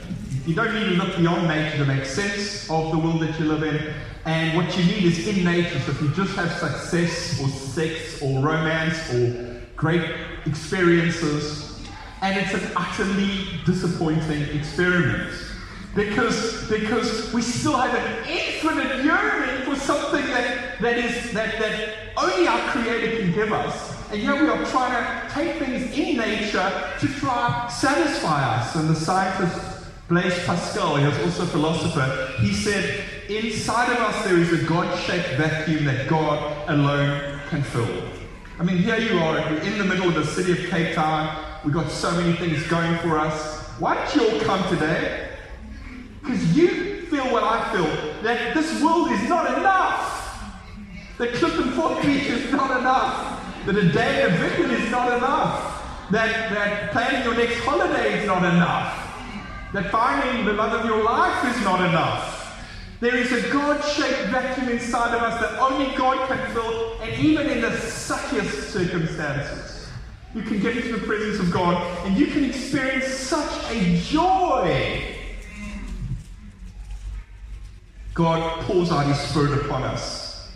You 0.46 0.54
don't 0.54 0.74
need 0.74 0.98
to 0.98 1.02
look 1.02 1.16
beyond 1.16 1.48
nature 1.48 1.78
to 1.78 1.86
make 1.86 2.04
sense 2.04 2.70
of 2.70 2.92
the 2.92 2.98
world 2.98 3.22
that 3.22 3.40
you 3.40 3.46
live 3.46 3.64
in. 3.64 3.94
and 4.26 4.58
what 4.58 4.78
you 4.78 4.84
need 4.84 5.06
is 5.06 5.30
in 5.30 5.46
nature. 5.46 5.80
So 5.80 5.92
if 5.92 6.02
you 6.02 6.10
just 6.10 6.36
have 6.36 6.52
success 6.52 7.40
or 7.40 7.48
sex 7.48 8.22
or 8.22 8.42
romance 8.42 9.14
or 9.14 9.57
great 9.78 10.04
experiences, 10.46 11.88
and 12.22 12.38
it's 12.38 12.54
an 12.54 12.72
utterly 12.76 13.62
disappointing 13.66 14.42
experiment. 14.58 15.32
Because, 15.96 16.68
because 16.70 17.34
we 17.34 17.42
still 17.42 17.76
have 17.76 17.94
an 17.96 18.30
infinite 18.30 19.04
yearning 19.04 19.66
for 19.66 19.76
something 19.76 20.26
that, 20.28 20.80
that 20.80 20.98
is 20.98 21.32
that, 21.34 21.58
that 21.60 21.90
only 22.18 22.48
our 22.48 22.70
Creator 22.70 23.22
can 23.22 23.34
give 23.34 23.54
us. 23.54 23.96
And 24.12 24.22
yet 24.22 24.42
we 24.42 24.48
are 24.48 24.64
trying 24.66 24.92
to 24.94 25.34
take 25.34 25.58
things 25.58 25.98
in 25.98 26.18
nature 26.18 26.94
to 27.00 27.08
try 27.20 27.68
satisfy 27.70 28.58
us. 28.58 28.76
And 28.76 28.90
the 28.90 28.96
scientist 28.96 29.86
Blaise 30.08 30.38
Pascal, 30.46 30.96
he 30.96 31.06
was 31.06 31.18
also 31.20 31.44
a 31.44 31.48
philosopher, 31.48 32.32
he 32.40 32.54
said, 32.54 33.04
inside 33.30 33.92
of 33.92 33.98
us 33.98 34.24
there 34.24 34.38
is 34.38 34.54
a 34.54 34.66
God-shaped 34.66 35.38
vacuum 35.38 35.84
that 35.86 36.08
God 36.08 36.70
alone 36.70 37.42
can 37.50 37.62
fill. 37.62 38.17
I 38.60 38.64
mean, 38.64 38.78
here 38.78 38.98
you 38.98 39.20
are, 39.20 39.38
you're 39.52 39.62
in 39.62 39.78
the 39.78 39.84
middle 39.84 40.08
of 40.08 40.16
the 40.16 40.26
city 40.26 40.52
of 40.52 40.70
Cape 40.72 40.96
Town. 40.96 41.60
We've 41.64 41.74
got 41.74 41.92
so 41.92 42.10
many 42.20 42.34
things 42.38 42.66
going 42.68 42.98
for 43.00 43.20
us. 43.20 43.68
Why 43.78 43.94
don't 43.94 44.16
you 44.16 44.32
all 44.32 44.40
come 44.42 44.68
today? 44.68 45.30
Because 46.22 46.58
you 46.58 47.06
feel 47.06 47.32
what 47.32 47.44
I 47.44 47.72
feel 47.72 47.86
that 48.24 48.56
this 48.56 48.82
world 48.82 49.12
is 49.12 49.30
not 49.30 49.60
enough. 49.60 50.42
That 51.20 51.34
Clifton 51.36 51.72
Fourth 51.74 52.02
Beach 52.02 52.24
is 52.24 52.52
not 52.52 52.80
enough. 52.80 53.44
That 53.68 53.76
a 53.76 53.92
day 53.92 54.24
in 54.24 54.34
a 54.34 54.74
is 54.74 54.90
not 54.90 55.16
enough. 55.16 56.10
That, 56.10 56.52
that 56.52 56.92
planning 56.94 57.26
your 57.26 57.36
next 57.36 57.60
holiday 57.60 58.22
is 58.22 58.26
not 58.26 58.44
enough. 58.44 59.72
That 59.74 59.92
finding 59.92 60.46
the 60.46 60.54
love 60.54 60.74
of 60.74 60.86
your 60.86 61.04
life 61.04 61.56
is 61.56 61.64
not 61.64 61.88
enough. 61.88 62.37
There 63.00 63.16
is 63.16 63.32
a 63.32 63.50
God 63.52 63.84
shaped 63.84 64.30
vacuum 64.30 64.70
inside 64.70 65.16
of 65.16 65.22
us 65.22 65.40
that 65.40 65.60
only 65.60 65.96
God 65.96 66.28
can 66.28 66.54
fill, 66.54 67.00
and 67.02 67.14
even 67.24 67.48
in 67.48 67.62
the 67.62 67.70
suckiest 67.70 68.72
circumstances, 68.72 69.88
you 70.34 70.42
can 70.42 70.60
get 70.60 70.76
into 70.78 70.98
the 70.98 71.06
presence 71.06 71.40
of 71.40 71.52
God 71.52 72.06
and 72.06 72.18
you 72.18 72.28
can 72.28 72.44
experience 72.44 73.08
such 73.08 73.72
a 73.72 73.98
joy 74.02 75.16
God 78.18 78.62
pours 78.64 78.92
out 78.92 79.06
His 79.06 79.20
Spirit 79.30 79.64
upon 79.64 79.84
us. 79.84 80.50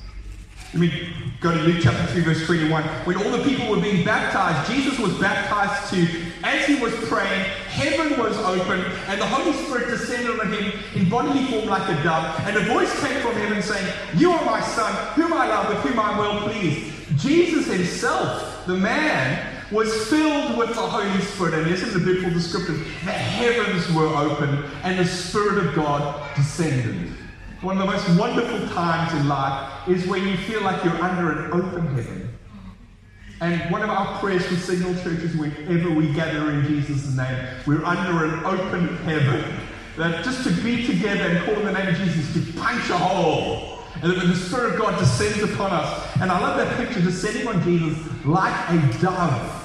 Let 0.73 0.81
me 0.81 1.13
go 1.41 1.51
to 1.51 1.61
Luke 1.61 1.77
chapter 1.79 2.11
3, 2.11 2.21
verse 2.23 2.45
21. 2.47 2.83
When 3.05 3.17
all 3.17 3.37
the 3.37 3.43
people 3.43 3.69
were 3.69 3.79
being 3.79 4.03
baptized, 4.03 4.71
Jesus 4.71 4.97
was 4.97 5.13
baptized 5.19 5.93
too. 5.93 6.30
As 6.43 6.65
he 6.65 6.75
was 6.75 6.93
praying, 7.07 7.43
heaven 7.67 8.19
was 8.19 8.35
open, 8.37 8.81
and 9.07 9.21
the 9.21 9.25
Holy 9.25 9.53
Spirit 9.53 9.89
descended 9.89 10.39
on 10.39 10.51
him 10.51 10.73
in 10.95 11.09
bodily 11.09 11.45
form 11.45 11.67
like 11.67 11.87
a 11.87 12.03
dove. 12.03 12.39
And 12.47 12.57
a 12.57 12.61
voice 12.61 12.91
came 12.99 13.21
from 13.21 13.33
heaven 13.33 13.61
saying, 13.61 13.93
You 14.15 14.31
are 14.31 14.43
my 14.45 14.61
son, 14.61 14.93
whom 15.13 15.33
I 15.33 15.47
love, 15.47 15.69
with 15.69 15.77
whom 15.79 15.99
I'm 15.99 16.17
well 16.17 16.49
pleased. 16.49 16.93
Jesus 17.17 17.67
himself, 17.67 18.65
the 18.65 18.75
man, 18.75 19.55
was 19.71 20.07
filled 20.07 20.57
with 20.57 20.69
the 20.69 20.81
Holy 20.81 21.21
Spirit. 21.21 21.53
And 21.53 21.65
this 21.65 21.83
is 21.83 21.93
the 21.93 21.99
beautiful 21.99 22.31
description. 22.31 22.79
The 23.05 23.11
heavens 23.11 23.91
were 23.93 24.07
opened, 24.07 24.65
and 24.83 24.97
the 24.97 25.05
Spirit 25.05 25.65
of 25.65 25.75
God 25.75 26.35
descended. 26.35 27.11
One 27.61 27.77
of 27.77 27.85
the 27.85 27.91
most 27.91 28.19
wonderful 28.19 28.67
times 28.69 29.13
in 29.13 29.27
life 29.27 29.87
is 29.87 30.07
when 30.07 30.27
you 30.27 30.35
feel 30.37 30.61
like 30.61 30.83
you're 30.83 31.01
under 31.01 31.43
an 31.43 31.53
open 31.53 31.87
heaven. 31.95 32.29
And 33.41 33.71
one 33.71 33.81
of 33.81 33.89
our 33.89 34.19
prayers 34.19 34.45
for 34.45 34.55
Signal 34.55 34.93
Church 35.01 35.23
is 35.23 35.35
whenever 35.35 35.89
we 35.89 36.13
gather 36.13 36.51
in 36.51 36.63
Jesus' 36.67 37.15
name, 37.17 37.47
we're 37.65 37.83
under 37.83 38.25
an 38.25 38.45
open 38.45 38.97
heaven. 38.97 39.43
That 39.97 40.23
just 40.23 40.43
to 40.43 40.51
be 40.61 40.85
together 40.85 41.23
and 41.23 41.45
call 41.45 41.55
in 41.55 41.65
the 41.65 41.71
name 41.71 41.87
of 41.87 41.95
Jesus 41.95 42.33
to 42.35 42.53
punch 42.59 42.87
a 42.91 42.97
hole. 42.99 43.79
And 44.03 44.11
that 44.11 44.27
the 44.27 44.35
Spirit 44.35 44.73
of 44.73 44.79
God 44.79 44.99
descends 44.99 45.41
upon 45.41 45.71
us. 45.71 46.15
And 46.21 46.31
I 46.31 46.39
love 46.39 46.57
that 46.57 46.77
picture 46.77 47.01
descending 47.01 47.47
on 47.47 47.63
Jesus 47.63 47.97
like 48.25 48.53
a 48.69 49.01
dove. 49.01 49.57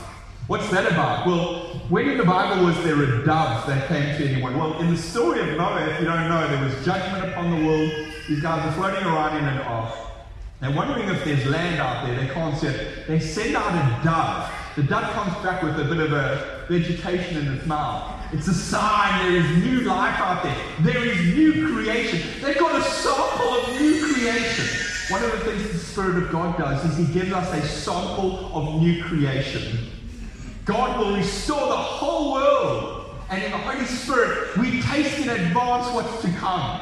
What's 0.46 0.70
that 0.70 0.90
about? 0.90 1.26
Well, 1.26 1.78
when 1.90 2.08
in 2.08 2.16
the 2.16 2.24
Bible 2.24 2.64
was 2.64 2.76
there 2.82 3.02
a 3.02 3.26
dove 3.26 3.66
that 3.66 3.88
came 3.88 4.16
to 4.16 4.26
anyone? 4.26 4.56
Well, 4.56 4.80
in 4.80 4.90
the 4.90 4.96
story 4.96 5.40
of 5.40 5.58
Noah, 5.58 5.86
if 5.90 6.00
you 6.00 6.06
don't 6.06 6.30
know, 6.30 6.48
there 6.48 6.64
was 6.64 6.82
judgment 6.82 7.30
upon 7.30 7.50
the 7.50 7.66
world. 7.66 7.90
These 8.26 8.40
guys 8.40 8.64
are 8.64 8.72
floating 8.72 9.04
around 9.04 9.36
in 9.36 9.44
an 9.44 9.58
ark. 9.58 10.05
They're 10.60 10.70
wondering 10.70 11.08
if 11.08 11.24
there's 11.24 11.44
land 11.46 11.80
out 11.80 12.06
there. 12.06 12.16
They 12.16 12.32
can't 12.32 12.56
see 12.56 12.68
it. 12.68 13.06
They 13.06 13.20
send 13.20 13.56
out 13.56 13.72
a 13.72 14.04
dove. 14.04 14.50
The 14.76 14.82
dove 14.82 15.12
comes 15.12 15.32
back 15.44 15.62
with 15.62 15.78
a 15.78 15.84
bit 15.84 15.98
of 15.98 16.12
a 16.12 16.66
vegetation 16.68 17.38
in 17.38 17.54
its 17.54 17.66
mouth. 17.66 18.12
It's 18.32 18.48
a 18.48 18.54
sign 18.54 19.26
there 19.26 19.36
is 19.36 19.64
new 19.64 19.80
life 19.80 20.18
out 20.18 20.42
there. 20.42 20.56
There 20.80 21.04
is 21.04 21.36
new 21.36 21.72
creation. 21.72 22.42
They've 22.42 22.58
got 22.58 22.80
a 22.80 22.84
sample 22.84 23.54
of 23.54 23.80
new 23.80 24.12
creation. 24.12 24.66
One 25.08 25.22
of 25.22 25.32
the 25.32 25.38
things 25.38 25.70
the 25.70 25.78
Spirit 25.78 26.22
of 26.24 26.32
God 26.32 26.58
does 26.58 26.84
is 26.84 26.96
He 27.06 27.12
gives 27.12 27.32
us 27.32 27.52
a 27.52 27.66
sample 27.66 28.50
of 28.54 28.82
new 28.82 29.04
creation. 29.04 29.90
God 30.64 30.98
will 30.98 31.16
restore 31.16 31.68
the 31.68 31.76
whole 31.76 32.32
world. 32.32 33.14
And 33.28 33.42
in 33.42 33.50
the 33.50 33.58
Holy 33.58 33.84
Spirit, 33.84 34.56
we 34.56 34.82
taste 34.82 35.18
in 35.18 35.28
advance 35.28 35.92
what's 35.94 36.22
to 36.22 36.28
come. 36.32 36.80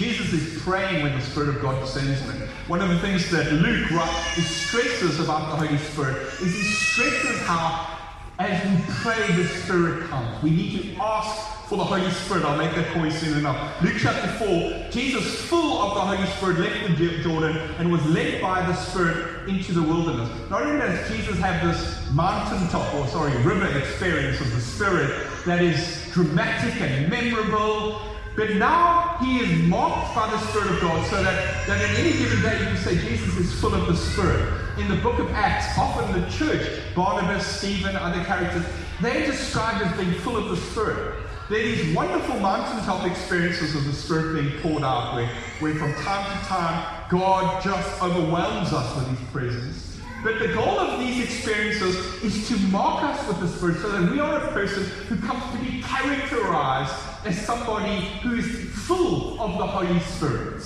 Jesus 0.00 0.32
is 0.32 0.62
praying 0.62 1.02
when 1.02 1.12
the 1.12 1.20
Spirit 1.20 1.50
of 1.50 1.60
God 1.60 1.78
descends 1.78 2.22
on 2.22 2.32
him. 2.32 2.48
One 2.68 2.80
of 2.80 2.88
the 2.88 2.98
things 3.00 3.30
that 3.32 3.52
Luke 3.52 3.90
right, 3.90 4.24
stresses 4.38 5.20
about 5.20 5.50
the 5.50 5.66
Holy 5.66 5.76
Spirit 5.76 6.16
is 6.40 6.54
he 6.54 6.62
stresses 6.62 7.38
how, 7.42 7.98
as 8.38 8.64
we 8.64 8.94
pray, 8.94 9.30
the 9.36 9.46
Spirit 9.46 10.08
comes. 10.08 10.42
We 10.42 10.52
need 10.52 10.94
to 10.94 11.02
ask 11.02 11.68
for 11.68 11.76
the 11.76 11.84
Holy 11.84 12.10
Spirit. 12.12 12.46
I'll 12.46 12.56
make 12.56 12.74
that 12.76 12.86
point 12.94 13.12
soon 13.12 13.36
enough. 13.36 13.82
Luke 13.82 13.96
chapter 13.98 14.26
4, 14.42 14.90
Jesus, 14.90 15.38
full 15.42 15.82
of 15.82 15.94
the 15.94 16.00
Holy 16.00 16.26
Spirit, 16.30 16.60
left 16.60 16.98
the 16.98 17.18
Jordan 17.22 17.58
and 17.78 17.92
was 17.92 18.02
led 18.06 18.40
by 18.40 18.62
the 18.66 18.74
Spirit 18.76 19.50
into 19.50 19.74
the 19.74 19.82
wilderness. 19.82 20.30
Not 20.48 20.62
only 20.62 20.78
does 20.78 21.10
Jesus 21.10 21.38
have 21.40 21.62
this 21.62 22.10
mountaintop, 22.12 22.94
or 22.94 23.06
sorry, 23.08 23.36
river 23.42 23.66
experience 23.78 24.40
of 24.40 24.50
the 24.50 24.62
Spirit 24.62 25.28
that 25.44 25.62
is 25.62 26.10
dramatic 26.10 26.80
and 26.80 27.10
memorable, 27.10 28.00
but 28.40 28.56
now 28.56 29.18
he 29.20 29.40
is 29.40 29.68
marked 29.68 30.14
by 30.14 30.26
the 30.30 30.38
Spirit 30.46 30.70
of 30.70 30.80
God 30.80 31.06
so 31.10 31.22
that, 31.22 31.66
that 31.66 31.90
in 31.90 31.96
any 31.96 32.16
given 32.16 32.40
day 32.40 32.58
you 32.58 32.64
can 32.64 32.76
say 32.78 32.96
Jesus 32.96 33.36
is 33.36 33.60
full 33.60 33.74
of 33.74 33.86
the 33.86 33.94
Spirit. 33.94 34.50
In 34.78 34.88
the 34.88 34.96
book 34.96 35.18
of 35.18 35.30
Acts, 35.32 35.76
often 35.76 36.18
the 36.18 36.26
church, 36.30 36.80
Barnabas, 36.94 37.46
Stephen, 37.46 37.96
other 37.96 38.24
characters, 38.24 38.64
they're 39.02 39.26
described 39.26 39.84
as 39.84 39.94
being 39.98 40.18
full 40.20 40.38
of 40.38 40.48
the 40.48 40.56
Spirit. 40.56 41.22
There 41.50 41.60
are 41.60 41.62
these 41.62 41.94
wonderful 41.94 42.40
mountaintop 42.40 43.06
experiences 43.06 43.76
of 43.76 43.84
the 43.84 43.92
Spirit 43.92 44.40
being 44.40 44.58
poured 44.62 44.84
out 44.84 45.16
where, 45.16 45.28
where 45.58 45.74
from 45.74 45.92
time 46.02 46.24
to 46.24 46.46
time 46.46 47.04
God 47.10 47.62
just 47.62 48.02
overwhelms 48.02 48.72
us 48.72 48.96
with 48.96 49.18
His 49.18 49.28
presence. 49.28 50.00
But 50.24 50.38
the 50.38 50.48
goal 50.48 50.78
of 50.78 50.98
these 50.98 51.22
experiences 51.22 51.94
is 52.24 52.48
to 52.48 52.56
mark 52.68 53.04
us 53.04 53.28
with 53.28 53.40
the 53.40 53.48
Spirit 53.48 53.82
so 53.82 53.92
that 53.92 54.10
we 54.10 54.18
are 54.18 54.42
a 54.42 54.52
person 54.52 54.84
who 55.08 55.16
comes 55.26 55.42
to 55.52 55.58
be 55.58 55.82
characterized 55.82 57.09
as 57.24 57.38
somebody 57.44 58.00
who 58.22 58.36
is 58.36 58.70
full 58.86 59.40
of 59.40 59.58
the 59.58 59.66
Holy 59.66 60.00
Spirit. 60.00 60.62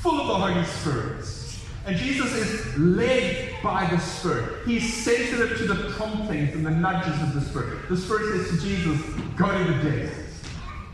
Full 0.00 0.20
of 0.20 0.26
the 0.26 0.34
Holy 0.34 0.64
Spirit. 0.64 1.24
And 1.86 1.96
Jesus 1.96 2.32
is 2.34 2.78
led 2.78 3.50
by 3.62 3.86
the 3.86 3.98
Spirit. 3.98 4.66
He's 4.66 5.04
sensitive 5.04 5.58
to 5.58 5.66
the 5.66 5.90
promptings 5.92 6.54
and 6.54 6.64
the 6.64 6.70
nudges 6.70 7.20
of 7.22 7.34
the 7.34 7.40
Spirit. 7.40 7.88
The 7.88 7.96
Spirit 7.96 8.46
says 8.46 8.58
to 8.58 8.66
Jesus, 8.66 9.00
Go 9.36 9.50
to 9.50 9.72
the 9.72 9.90
desert. 9.90 10.26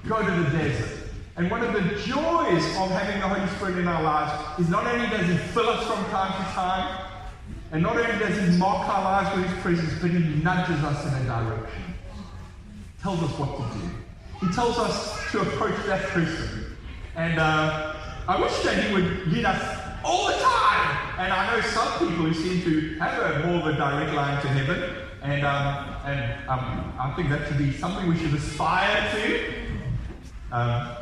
Go 0.09 0.25
to 0.25 0.31
the 0.31 0.51
desert. 0.57 1.09
And 1.37 1.51
one 1.51 1.63
of 1.63 1.73
the 1.73 1.81
joys 1.97 2.65
of 2.77 2.91
having 2.91 3.21
the 3.21 3.29
Holy 3.29 3.49
Spirit 3.57 3.79
in 3.79 3.89
our 3.89 4.03
lives 4.03 4.61
is 4.61 4.69
not 4.69 4.87
only 4.87 5.09
does 5.09 5.27
He 5.27 5.37
fill 5.53 5.69
us 5.69 5.87
from 5.87 6.05
time 6.11 6.33
to 6.33 6.53
time, 6.53 7.07
and 7.73 7.83
not 7.83 7.97
only 7.97 8.19
does 8.19 8.39
He 8.41 8.59
mark 8.59 8.89
our 8.89 9.05
lives 9.05 9.37
with 9.37 9.47
His 9.47 9.63
presence, 9.63 9.93
but 10.01 10.11
He 10.11 10.19
nudges 10.43 10.83
us 10.83 11.07
in 11.07 11.23
a 11.23 11.27
direction. 11.27 11.95
Tells 13.01 13.23
us 13.23 13.31
what 13.39 13.57
to 13.57 13.79
do. 13.79 13.91
He 14.41 14.49
tells 14.49 14.79
us 14.79 15.31
to 15.33 15.43
approach 15.43 15.77
that 15.87 16.09
person. 16.09 16.77
And 17.15 17.39
uh, 17.39 17.95
I 18.27 18.41
wish 18.41 18.57
that 18.63 18.83
He 18.83 18.95
would 18.95 19.27
lead 19.29 19.45
us 19.45 19.81
all 20.05 20.27
the 20.29 20.35
time. 20.35 21.19
And 21.19 21.33
I 21.33 21.55
know 21.55 21.61
some 21.61 21.93
people 21.99 22.25
who 22.25 22.35
seem 22.35 22.63
to 22.63 22.99
have 22.99 23.19
a 23.19 23.47
more 23.47 23.61
of 23.61 23.67
a 23.67 23.77
direct 23.77 24.15
line 24.15 24.41
to 24.41 24.49
heaven. 24.49 24.97
And, 25.23 25.45
um, 25.45 25.97
and 26.07 26.49
um, 26.49 26.95
I 26.99 27.13
think 27.15 27.29
that 27.29 27.47
should 27.47 27.59
be 27.59 27.73
something 27.73 28.09
we 28.09 28.17
should 28.17 28.33
aspire 28.33 29.11
to. 29.13 29.55
Um, 30.53 30.97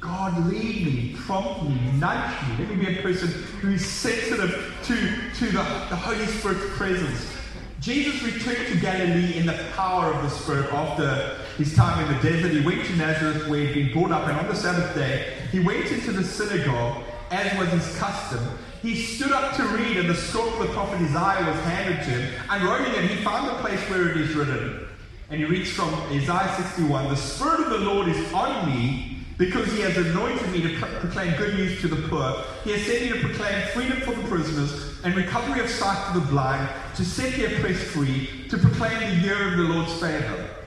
God, 0.00 0.46
lead 0.46 0.86
me, 0.86 1.14
prompt 1.16 1.62
me, 1.62 1.78
nudge 1.98 2.48
me. 2.48 2.64
Let 2.64 2.76
me 2.76 2.86
be 2.86 2.98
a 2.98 3.02
person 3.02 3.28
who 3.60 3.72
is 3.72 3.86
sensitive 3.86 4.74
to, 4.84 4.94
to 4.94 5.44
the, 5.46 5.62
the 5.90 5.96
Holy 5.96 6.26
Spirit's 6.26 6.76
presence. 6.76 7.36
Jesus 7.80 8.22
returned 8.22 8.66
to 8.68 8.78
Galilee 8.78 9.36
in 9.36 9.46
the 9.46 9.58
power 9.76 10.12
of 10.12 10.22
the 10.22 10.30
Spirit 10.30 10.72
after 10.72 11.39
his 11.60 11.74
time 11.74 12.02
in 12.04 12.16
the 12.16 12.22
desert. 12.22 12.52
He 12.52 12.60
went 12.62 12.84
to 12.86 12.96
Nazareth 12.96 13.46
where 13.48 13.66
he'd 13.66 13.74
been 13.74 13.92
brought 13.92 14.12
up, 14.12 14.28
and 14.28 14.38
on 14.38 14.48
the 14.48 14.56
Sabbath 14.56 14.94
day, 14.94 15.34
he 15.52 15.60
went 15.60 15.86
into 15.86 16.10
the 16.10 16.24
synagogue 16.24 17.02
as 17.30 17.56
was 17.58 17.68
his 17.68 17.96
custom. 17.98 18.42
He 18.82 18.96
stood 18.96 19.30
up 19.30 19.54
to 19.56 19.64
read, 19.64 19.98
and 19.98 20.08
the 20.08 20.14
scroll 20.14 20.48
of 20.48 20.58
the 20.58 20.72
prophet 20.72 21.02
Isaiah 21.02 21.46
was 21.46 21.60
handed 21.64 22.02
to 22.04 22.10
him. 22.10 22.42
And 22.50 22.62
Unrolling 22.62 22.92
it, 22.94 23.10
he 23.10 23.22
found 23.22 23.48
the 23.48 23.60
place 23.60 23.78
where 23.90 24.08
it 24.08 24.16
is 24.16 24.34
written. 24.34 24.88
And 25.28 25.38
he 25.38 25.44
reads 25.44 25.70
from 25.70 25.94
Isaiah 26.10 26.54
61 26.56 27.08
The 27.08 27.16
Spirit 27.16 27.60
of 27.60 27.70
the 27.70 27.78
Lord 27.78 28.08
is 28.08 28.32
on 28.32 28.66
me 28.68 29.18
Because 29.36 29.70
he 29.72 29.80
has 29.82 29.96
anointed 29.96 30.50
me 30.50 30.62
to 30.62 30.86
proclaim 30.98 31.36
good 31.36 31.54
news 31.54 31.80
to 31.82 31.88
the 31.88 32.08
poor. 32.08 32.42
He 32.64 32.72
has 32.72 32.82
sent 32.84 33.02
me 33.02 33.20
to 33.20 33.28
proclaim 33.28 33.68
freedom 33.68 34.00
for 34.00 34.14
the 34.14 34.26
prisoners 34.28 34.98
and 35.04 35.14
recovery 35.14 35.60
of 35.60 35.68
sight 35.68 36.12
to 36.12 36.20
the 36.20 36.26
blind, 36.26 36.68
to 36.96 37.04
set 37.04 37.34
the 37.34 37.54
oppressed 37.54 37.84
free, 37.84 38.46
to 38.48 38.58
proclaim 38.58 38.98
the 38.98 39.26
year 39.26 39.52
of 39.52 39.58
the 39.58 39.74
Lord's 39.74 39.92
favor. 40.00 40.59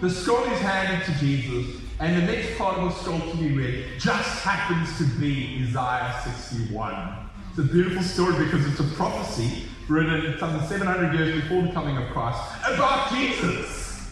The 0.00 0.08
scroll 0.08 0.44
is 0.44 0.58
handed 0.60 1.04
to 1.04 1.12
Jesus, 1.20 1.78
and 1.98 2.22
the 2.22 2.32
next 2.32 2.56
part 2.56 2.78
of 2.78 2.84
the 2.84 2.98
scroll 3.00 3.20
to 3.20 3.36
be 3.36 3.52
read 3.52 3.84
just 3.98 4.42
happens 4.42 4.96
to 4.96 5.04
be 5.20 5.62
Isaiah 5.62 6.18
61. 6.24 7.18
It's 7.50 7.58
a 7.58 7.62
beautiful 7.64 8.02
story 8.02 8.44
because 8.44 8.64
it's 8.66 8.80
a 8.80 8.96
prophecy 8.96 9.66
written 9.88 10.38
some 10.38 10.58
700 10.58 11.12
years 11.12 11.42
before 11.42 11.64
the 11.64 11.72
coming 11.72 11.98
of 11.98 12.08
Christ 12.14 12.40
about 12.64 13.10
Jesus. 13.10 14.08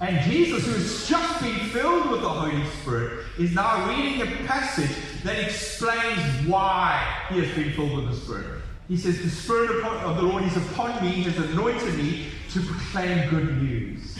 And 0.00 0.20
Jesus, 0.28 0.66
who 0.66 0.72
has 0.72 1.08
just 1.08 1.42
been 1.42 1.60
filled 1.68 2.10
with 2.10 2.22
the 2.22 2.28
Holy 2.28 2.64
Spirit, 2.80 3.24
is 3.38 3.54
now 3.54 3.88
reading 3.88 4.22
a 4.22 4.46
passage 4.48 4.90
that 5.22 5.38
explains 5.38 6.48
why 6.48 7.24
he 7.30 7.38
has 7.38 7.54
been 7.54 7.72
filled 7.72 7.94
with 7.94 8.06
the 8.08 8.16
Spirit. 8.16 8.62
He 8.88 8.96
says, 8.96 9.22
The 9.22 9.30
Spirit 9.30 9.84
of 9.84 10.16
the 10.16 10.22
Lord 10.22 10.42
is 10.42 10.56
upon 10.56 11.04
me, 11.04 11.12
he 11.12 11.22
has 11.22 11.38
anointed 11.52 11.94
me 11.94 12.30
to 12.50 12.60
proclaim 12.60 13.30
good 13.30 13.62
news. 13.62 14.18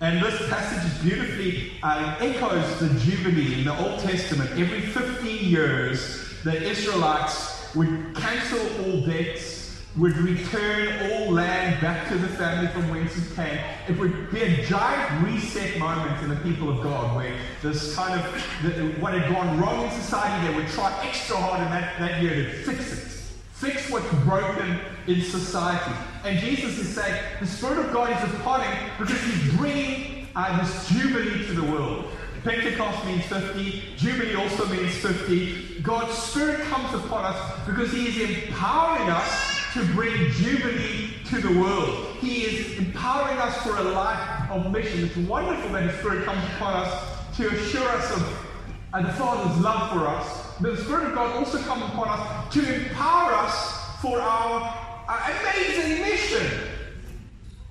And 0.00 0.22
this 0.22 0.48
passage 0.50 1.02
beautifully 1.02 1.72
uh, 1.82 2.16
echoes 2.20 2.80
the 2.80 2.88
Jubilee 3.00 3.60
in 3.60 3.64
the 3.64 3.78
Old 3.78 4.00
Testament. 4.00 4.50
Every 4.50 4.82
15 4.82 5.44
years, 5.48 6.34
the 6.44 6.62
Israelites 6.62 7.74
would 7.74 8.14
cancel 8.14 8.84
all 8.84 9.00
debts 9.06 9.56
would 9.96 10.16
return 10.18 11.10
all 11.10 11.32
land 11.32 11.80
back 11.80 12.06
to 12.08 12.18
the 12.18 12.28
family 12.28 12.68
from 12.68 12.88
whence 12.90 13.16
it 13.16 13.34
came. 13.34 13.58
It 13.88 13.98
would 13.98 14.30
be 14.30 14.42
a 14.42 14.66
giant 14.66 15.24
reset 15.24 15.78
moment 15.78 16.22
in 16.22 16.28
the 16.28 16.36
people 16.36 16.68
of 16.68 16.82
God 16.82 17.16
where 17.16 17.34
this 17.62 17.96
kind 17.96 18.20
of, 18.20 18.44
the, 18.62 18.88
what 19.00 19.14
had 19.14 19.32
gone 19.32 19.58
wrong 19.58 19.84
in 19.86 19.90
society, 19.92 20.48
they 20.48 20.54
would 20.54 20.68
try 20.68 20.92
extra 21.02 21.36
hard 21.36 21.62
in 21.62 21.70
that, 21.70 21.98
that 21.98 22.22
year 22.22 22.34
to 22.34 22.52
fix 22.64 22.92
it. 22.92 23.15
Fix 23.56 23.90
what's 23.90 24.10
broken 24.24 24.78
in 25.06 25.22
society. 25.22 25.94
And 26.24 26.38
Jesus 26.38 26.78
is 26.78 26.94
saying 26.94 27.22
the 27.40 27.46
Spirit 27.46 27.86
of 27.86 27.92
God 27.92 28.10
is 28.10 28.34
upon 28.34 28.60
him 28.60 28.90
because 28.98 29.20
he's 29.22 29.54
bringing 29.54 30.28
uh, 30.36 30.62
this 30.62 30.88
jubilee 30.90 31.46
to 31.46 31.54
the 31.54 31.64
world. 31.72 32.04
Pentecost 32.44 33.04
means 33.06 33.24
50. 33.24 33.82
Jubilee 33.96 34.34
also 34.34 34.66
means 34.66 34.94
50. 34.98 35.80
God's 35.80 36.16
Spirit 36.16 36.60
comes 36.68 36.94
upon 36.94 37.24
us 37.24 37.66
because 37.66 37.90
He 37.92 38.06
is 38.06 38.46
empowering 38.46 39.10
us 39.10 39.58
to 39.72 39.84
bring 39.94 40.30
jubilee 40.30 41.10
to 41.24 41.40
the 41.40 41.58
world. 41.58 42.14
He 42.20 42.42
is 42.42 42.78
empowering 42.78 43.38
us 43.38 43.56
for 43.62 43.76
a 43.76 43.82
life 43.82 44.50
of 44.50 44.70
mission. 44.70 45.06
It's 45.06 45.16
wonderful 45.16 45.70
that 45.70 45.90
His 45.90 45.98
Spirit 45.98 46.24
comes 46.24 46.44
upon 46.54 46.74
us 46.74 47.36
to 47.38 47.48
assure 47.48 47.88
us 47.88 48.12
of 48.12 48.46
uh, 48.92 49.02
the 49.02 49.12
Father's 49.14 49.60
love 49.60 49.90
for 49.90 50.06
us. 50.06 50.45
But 50.60 50.76
the 50.76 50.82
Spirit 50.84 51.08
of 51.08 51.14
God 51.14 51.36
also 51.36 51.58
come 51.58 51.82
upon 51.82 52.08
us 52.08 52.54
to 52.54 52.74
empower 52.74 53.34
us 53.34 54.00
for 54.00 54.20
our 54.20 54.86
amazing 55.06 56.00
mission. 56.00 56.46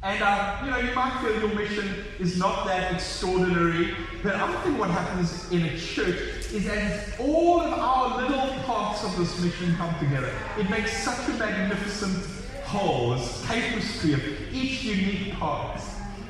And 0.04 0.22
uh, 0.22 0.62
you 0.64 0.70
know, 0.70 0.78
you 0.78 0.94
might 0.94 1.20
feel 1.20 1.40
your 1.40 1.56
mission 1.56 2.06
is 2.20 2.38
not 2.38 2.68
that 2.68 2.94
extraordinary, 2.94 3.96
but 4.22 4.36
I 4.36 4.62
think 4.62 4.78
what 4.78 4.92
happens 4.92 5.52
in 5.52 5.64
a 5.64 5.78
church 5.80 6.54
is 6.54 6.68
as 6.68 7.16
all 7.20 7.62
of 7.62 7.74
our 7.74 8.22
little 8.22 8.54
parts 8.66 9.04
of 9.04 9.18
this 9.18 9.42
mission 9.42 9.76
come 9.78 9.98
together, 9.98 10.32
it 10.60 10.70
makes 10.70 10.96
such 11.04 11.28
a 11.28 11.34
magnificent 11.34 12.24
whole, 12.66 13.16
this 13.16 13.44
tapestry 13.48 14.14
of 14.14 14.22
each 14.54 14.84
unique 14.84 15.34
part. 15.34 15.82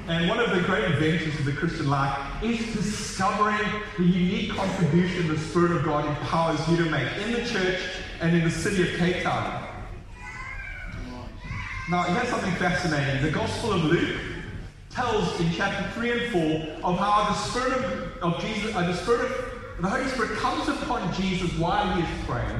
And 0.07 0.29
one 0.29 0.39
of 0.39 0.51
the 0.51 0.61
great 0.61 0.83
adventures 0.83 1.33
of 1.39 1.45
the 1.45 1.51
Christian 1.51 1.89
life 1.89 2.43
is 2.43 2.59
discovering 2.73 3.57
the 3.97 4.03
unique 4.03 4.51
contribution 4.51 5.27
the 5.27 5.39
Spirit 5.39 5.71
of 5.71 5.83
God 5.83 6.05
empowers 6.05 6.59
you 6.69 6.77
to 6.77 6.85
make 6.91 7.11
in 7.17 7.31
the 7.31 7.43
church 7.43 7.81
and 8.21 8.35
in 8.35 8.43
the 8.43 8.51
city 8.51 8.83
of 8.83 8.99
Cape 8.99 9.23
Town. 9.23 9.67
Now, 11.89 12.03
here's 12.03 12.29
something 12.29 12.53
fascinating. 12.53 13.23
The 13.23 13.31
Gospel 13.31 13.73
of 13.73 13.83
Luke 13.85 14.19
tells 14.91 15.39
in 15.39 15.51
chapter 15.51 15.89
3 15.99 16.11
and 16.11 16.31
4 16.31 16.89
of 16.91 16.99
how 16.99 17.29
the 17.29 17.33
Spirit 17.33 17.73
of, 18.21 18.33
of 18.35 18.41
Jesus, 18.41 18.75
uh, 18.75 18.85
the 18.85 18.95
Spirit 18.95 19.31
of 19.31 19.81
the 19.81 19.89
Holy 19.89 20.07
Spirit 20.09 20.37
comes 20.37 20.69
upon 20.69 21.11
Jesus 21.15 21.51
while 21.57 21.95
he 21.95 22.03
is 22.03 22.25
praying. 22.27 22.59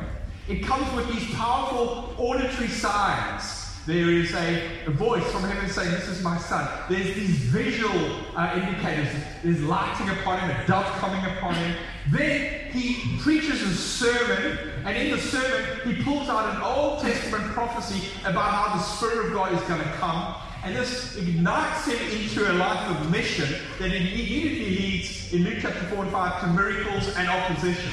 It 0.49 0.63
comes 0.63 0.91
with 0.95 1.07
these 1.13 1.31
powerful 1.35 2.15
auditory 2.17 2.69
signs. 2.69 3.64
There 3.85 4.09
is 4.09 4.33
a, 4.33 4.87
a, 4.87 4.89
voice 4.89 5.23
from 5.31 5.43
heaven 5.43 5.69
saying, 5.69 5.91
This 5.91 6.07
is 6.07 6.23
my 6.23 6.39
son. 6.39 6.67
There's 6.89 7.13
these 7.13 7.37
visual 7.37 8.25
uh, 8.35 8.59
indicators. 8.59 9.13
There's 9.43 9.61
lighting 9.61 10.09
upon 10.09 10.39
him, 10.39 10.49
a 10.49 10.65
dove 10.65 10.87
coming 10.97 11.23
upon 11.37 11.53
him. 11.53 11.75
Then 12.09 12.71
he 12.71 13.19
preaches 13.19 13.61
a 13.61 13.75
sermon, 13.75 14.57
and 14.85 14.97
in 14.97 15.11
the 15.11 15.19
sermon, 15.19 15.79
he 15.85 16.01
pulls 16.01 16.29
out 16.29 16.55
an 16.55 16.63
Old 16.63 17.01
Testament 17.01 17.43
prophecy 17.53 18.09
about 18.21 18.55
how 18.55 18.75
the 18.75 18.81
Spirit 18.81 19.27
of 19.27 19.33
God 19.33 19.53
is 19.53 19.61
going 19.67 19.81
to 19.81 19.91
come. 19.97 20.35
And 20.63 20.75
this 20.75 21.15
ignites 21.15 21.85
him 21.85 22.21
into 22.21 22.51
a 22.51 22.53
life 22.53 22.89
of 22.89 23.11
mission 23.11 23.55
that 23.77 23.93
immediately 23.93 24.77
leads, 24.77 25.31
in 25.31 25.43
Luke 25.43 25.59
chapter 25.61 25.85
4 25.93 26.05
and 26.05 26.11
5, 26.11 26.41
to 26.41 26.47
miracles 26.47 27.15
and 27.17 27.29
opposition. 27.29 27.91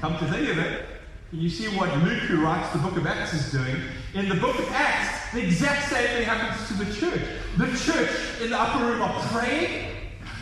Come 0.00 0.16
to 0.16 0.24
think 0.24 0.48
of 0.48 0.58
it, 0.58 0.86
you 1.32 1.50
see 1.50 1.68
what 1.76 1.94
Luke, 1.98 2.22
who 2.22 2.42
writes 2.42 2.72
the 2.72 2.78
book 2.78 2.96
of 2.96 3.06
Acts, 3.06 3.34
is 3.34 3.52
doing. 3.52 3.76
In 4.12 4.28
the 4.28 4.34
book 4.34 4.58
of 4.58 4.68
Acts, 4.72 5.32
the 5.32 5.44
exact 5.44 5.88
same 5.88 6.08
thing 6.08 6.24
happens 6.24 6.66
to 6.66 6.84
the 6.84 6.92
church. 6.92 7.22
The 7.56 7.66
church 7.78 8.10
in 8.42 8.50
the 8.50 8.60
upper 8.60 8.84
room 8.84 9.02
are 9.02 9.20
praying. 9.28 9.94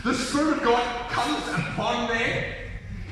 The 0.03 0.15
Spirit 0.15 0.57
of 0.57 0.63
God 0.63 1.09
comes 1.11 1.47
upon 1.49 2.07
them. 2.07 2.53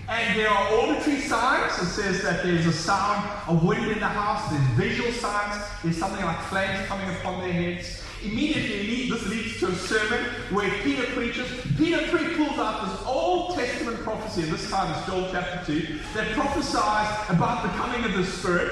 And 0.10 0.40
there 0.40 0.50
are 0.50 0.74
auditory 0.74 1.20
signs. 1.20 1.80
It 1.80 1.86
says 1.86 2.24
that 2.24 2.42
there's 2.42 2.66
a 2.66 2.74
sound 2.74 3.30
of 3.48 3.64
wind 3.64 3.92
in 3.92 4.00
the 4.00 4.08
house. 4.08 4.50
There's 4.50 4.90
visual 4.90 5.12
signs. 5.12 5.64
There's 5.84 5.98
something 5.98 6.26
like 6.26 6.40
flames 6.46 6.88
coming 6.88 7.08
upon 7.18 7.42
their 7.42 7.54
heads. 7.54 8.02
Immediately, 8.24 9.12
this 9.12 9.28
leads 9.28 9.60
to 9.60 9.68
a 9.68 9.76
sermon 9.76 10.26
where 10.50 10.72
Peter 10.82 11.04
preaches. 11.14 11.48
Peter 11.78 12.08
pre 12.08 12.36
pulls 12.36 12.58
out 12.58 12.88
this 12.88 13.06
Old 13.06 13.54
Testament 13.54 14.00
prophecy, 14.00 14.42
and 14.42 14.52
this 14.52 14.72
time 14.72 14.92
it's 14.98 15.06
Joel 15.06 15.30
chapter 15.32 15.72
2, 15.72 16.00
that 16.16 16.32
prophesies 16.32 17.30
about 17.30 17.62
the 17.62 17.70
coming 17.78 18.04
of 18.06 18.14
the 18.14 18.26
Spirit. 18.26 18.72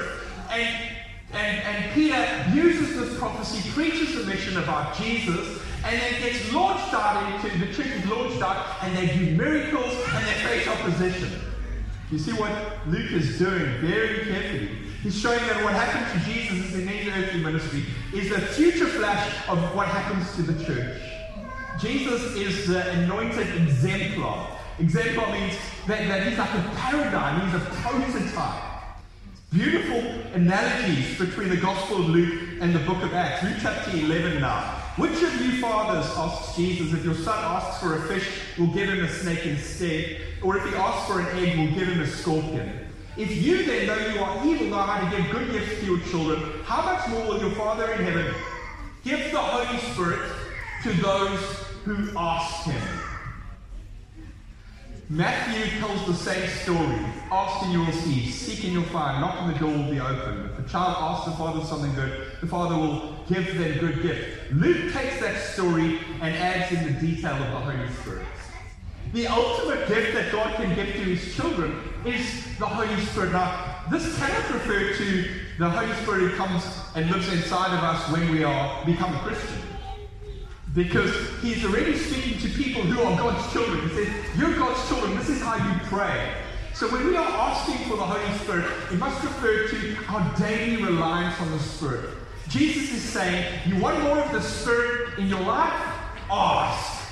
And, 0.50 0.95
and, 1.36 1.62
and 1.64 1.94
Peter 1.94 2.46
uses 2.54 2.96
this 2.96 3.18
prophecy, 3.20 3.70
preaches 3.72 4.16
the 4.16 4.24
mission 4.26 4.58
about 4.58 4.96
Jesus, 4.96 5.62
and 5.84 6.02
then 6.02 6.22
gets 6.22 6.52
launched 6.52 6.94
out 6.94 7.44
into 7.44 7.58
the 7.60 7.74
church 7.74 7.88
is 7.88 8.06
launched 8.10 8.42
out, 8.42 8.82
and 8.82 8.98
they 8.98 9.08
do 9.16 9.36
miracles 9.36 9.94
and 10.14 10.26
they 10.26 10.34
face 10.34 10.68
opposition. 10.68 11.40
You 12.12 12.20
see 12.20 12.34
what 12.34 12.52
Luke 12.88 13.12
is 13.12 13.38
doing 13.38 13.82
very 13.82 14.26
carefully. 14.26 14.70
He's 15.04 15.20
showing 15.20 15.40
that 15.40 15.64
what 15.64 15.74
happened 15.74 16.24
to 16.24 16.30
Jesus 16.32 16.74
in 16.74 16.88
his 16.88 17.08
earthly 17.08 17.42
ministry 17.42 17.86
is 18.14 18.32
a 18.32 18.42
future 18.42 18.88
flash 18.88 19.48
of 19.48 19.76
what 19.76 19.88
happens 19.88 20.36
to 20.36 20.42
the 20.42 20.66
church. 20.66 21.02
Jesus 21.80 22.36
is 22.36 22.68
the 22.68 22.90
anointed 22.92 23.48
exemplar. 23.56 24.58
Exemplar 24.80 25.32
means 25.32 25.58
that, 25.88 26.08
that 26.08 26.28
he's 26.28 26.38
like 26.38 26.54
a 26.54 26.72
paradigm, 26.76 27.46
he's 27.46 27.62
a 27.62 27.66
prototype. 27.66 28.75
Beautiful 29.56 30.02
analogies 30.34 31.18
between 31.18 31.48
the 31.48 31.56
Gospel 31.56 32.02
of 32.02 32.10
Luke 32.10 32.60
and 32.60 32.76
the 32.76 32.80
book 32.80 33.02
of 33.02 33.14
Acts. 33.14 33.42
Luke 33.42 33.54
chapter 33.62 33.96
11 33.96 34.42
now. 34.42 34.60
Which 34.98 35.24
of 35.24 35.34
you 35.40 35.62
fathers, 35.62 36.06
asks 36.18 36.58
Jesus, 36.58 36.92
if 36.92 37.06
your 37.06 37.16
son 37.16 37.42
asks 37.42 37.82
for 37.82 37.96
a 37.96 38.02
fish, 38.02 38.28
will 38.60 38.68
give 38.68 38.90
him 38.90 39.06
a 39.06 39.08
snake 39.08 39.46
instead? 39.46 40.20
Or 40.44 40.58
if 40.58 40.66
he 40.68 40.76
asks 40.76 41.10
for 41.10 41.22
an 41.22 41.38
egg, 41.38 41.58
will 41.58 41.74
give 41.74 41.88
him 41.88 42.02
a 42.02 42.08
scorpion? 42.08 42.80
If 43.16 43.32
you 43.42 43.64
then, 43.64 43.88
though 43.88 44.14
you 44.14 44.20
are 44.20 44.46
evil, 44.46 44.68
know 44.68 44.80
how 44.80 45.10
to 45.10 45.16
give 45.16 45.32
good 45.32 45.50
gifts 45.54 45.80
to 45.80 45.86
your 45.86 46.00
children, 46.02 46.62
how 46.66 46.82
much 46.82 47.08
more 47.08 47.26
will 47.26 47.40
your 47.40 47.52
Father 47.52 47.90
in 47.94 48.04
heaven 48.04 48.36
give 49.06 49.32
the 49.32 49.40
Holy 49.40 49.80
Spirit 49.94 50.32
to 50.84 50.92
those 51.02 51.40
who 51.86 52.12
ask 52.18 52.66
him? 52.66 53.05
Matthew 55.10 55.80
tells 55.80 56.04
the 56.08 56.16
same 56.16 56.50
story. 56.50 57.00
Ask 57.32 57.64
and 57.64 57.74
you 57.74 57.80
will 57.80 57.86
receive, 57.86 58.34
seek 58.34 58.64
and 58.64 58.74
you'll 58.74 58.84
find, 58.86 59.22
knock 59.22 59.36
and 59.40 59.54
the 59.54 59.60
door 59.60 59.70
will 59.70 59.92
be 59.92 60.00
open. 60.00 60.46
If 60.46 60.58
the 60.58 60.70
child 60.70 60.96
asks 61.00 61.26
the 61.26 61.38
father 61.38 61.64
something 61.64 61.94
good, 61.94 62.32
the 62.42 62.48
father 62.48 62.76
will 62.76 63.16
give 63.28 63.56
them 63.56 63.78
good 63.78 64.02
gift. 64.02 64.52
Luke 64.54 64.92
takes 64.94 65.20
that 65.20 65.40
story 65.40 66.00
and 66.22 66.36
adds 66.36 66.72
in 66.72 66.86
the 66.86 67.00
detail 67.00 67.34
of 67.34 67.40
the 67.40 67.60
Holy 67.60 67.94
Spirit. 68.02 68.26
The 69.14 69.28
ultimate 69.28 69.88
gift 69.88 70.16
that 70.16 70.32
God 70.32 70.56
can 70.56 70.74
give 70.74 70.88
to 70.88 71.04
his 71.04 71.36
children 71.36 71.78
is 72.04 72.58
the 72.58 72.66
Holy 72.66 73.00
Spirit. 73.06 73.32
Now, 73.34 73.84
this 73.92 74.18
cannot 74.18 74.54
refer 74.56 74.96
to 74.96 75.30
the 75.60 75.70
Holy 75.70 75.94
Spirit 76.02 76.32
who 76.32 76.36
comes 76.36 76.64
and 76.96 77.12
lives 77.12 77.32
inside 77.32 77.78
of 77.78 77.84
us 77.84 78.12
when 78.12 78.32
we 78.32 78.44
are 78.44 78.84
become 78.86 79.14
a 79.14 79.20
Christian. 79.20 79.65
Because 80.76 81.12
he's 81.42 81.64
already 81.64 81.98
speaking 81.98 82.38
to 82.40 82.50
people 82.50 82.82
who 82.82 83.02
are 83.02 83.18
God's 83.18 83.52
children. 83.54 83.88
He 83.88 83.96
says, 83.96 84.10
You're 84.38 84.56
God's 84.56 84.86
children, 84.90 85.18
this 85.18 85.30
is 85.30 85.42
how 85.42 85.56
you 85.56 85.80
pray. 85.86 86.36
So 86.74 86.90
when 86.90 87.08
we 87.08 87.16
are 87.16 87.26
asking 87.26 87.90
for 87.90 87.96
the 87.96 88.04
Holy 88.04 88.38
Spirit, 88.40 88.70
it 88.92 89.00
must 89.00 89.24
refer 89.24 89.70
to 89.70 89.96
our 90.10 90.36
daily 90.38 90.84
reliance 90.84 91.40
on 91.40 91.50
the 91.52 91.60
Spirit. 91.60 92.10
Jesus 92.50 92.94
is 92.94 93.02
saying, 93.02 93.62
You 93.66 93.80
want 93.80 94.04
more 94.04 94.20
of 94.20 94.32
the 94.34 94.42
Spirit 94.42 95.18
in 95.18 95.28
your 95.28 95.40
life? 95.40 95.82
Ask. 96.30 97.10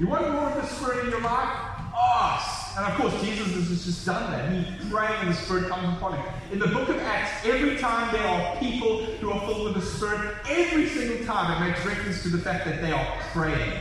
You 0.00 0.08
want 0.08 0.28
more 0.32 0.50
of 0.50 0.56
the 0.56 0.66
Spirit 0.66 1.04
in 1.04 1.10
your 1.10 1.20
life? 1.20 1.56
Ask. 1.94 2.59
And 2.76 2.86
of 2.86 2.94
course, 2.98 3.20
Jesus 3.22 3.52
has 3.68 3.84
just 3.84 4.06
done 4.06 4.30
that. 4.30 4.52
He's 4.52 4.90
praying 4.90 5.20
and 5.20 5.30
the 5.30 5.34
Spirit 5.34 5.68
comes 5.68 5.96
upon 5.96 6.14
him. 6.14 6.32
In 6.52 6.58
the 6.58 6.68
book 6.68 6.88
of 6.88 6.98
Acts, 6.98 7.44
every 7.44 7.76
time 7.78 8.12
there 8.12 8.26
are 8.26 8.56
people 8.58 9.04
who 9.04 9.30
are 9.32 9.40
filled 9.40 9.64
with 9.64 9.74
the 9.74 9.82
Spirit, 9.82 10.36
every 10.48 10.88
single 10.88 11.24
time 11.26 11.62
it 11.62 11.68
makes 11.68 11.84
reference 11.84 12.22
to 12.22 12.28
the 12.28 12.38
fact 12.38 12.64
that 12.66 12.80
they 12.80 12.92
are 12.92 13.18
praying. 13.32 13.80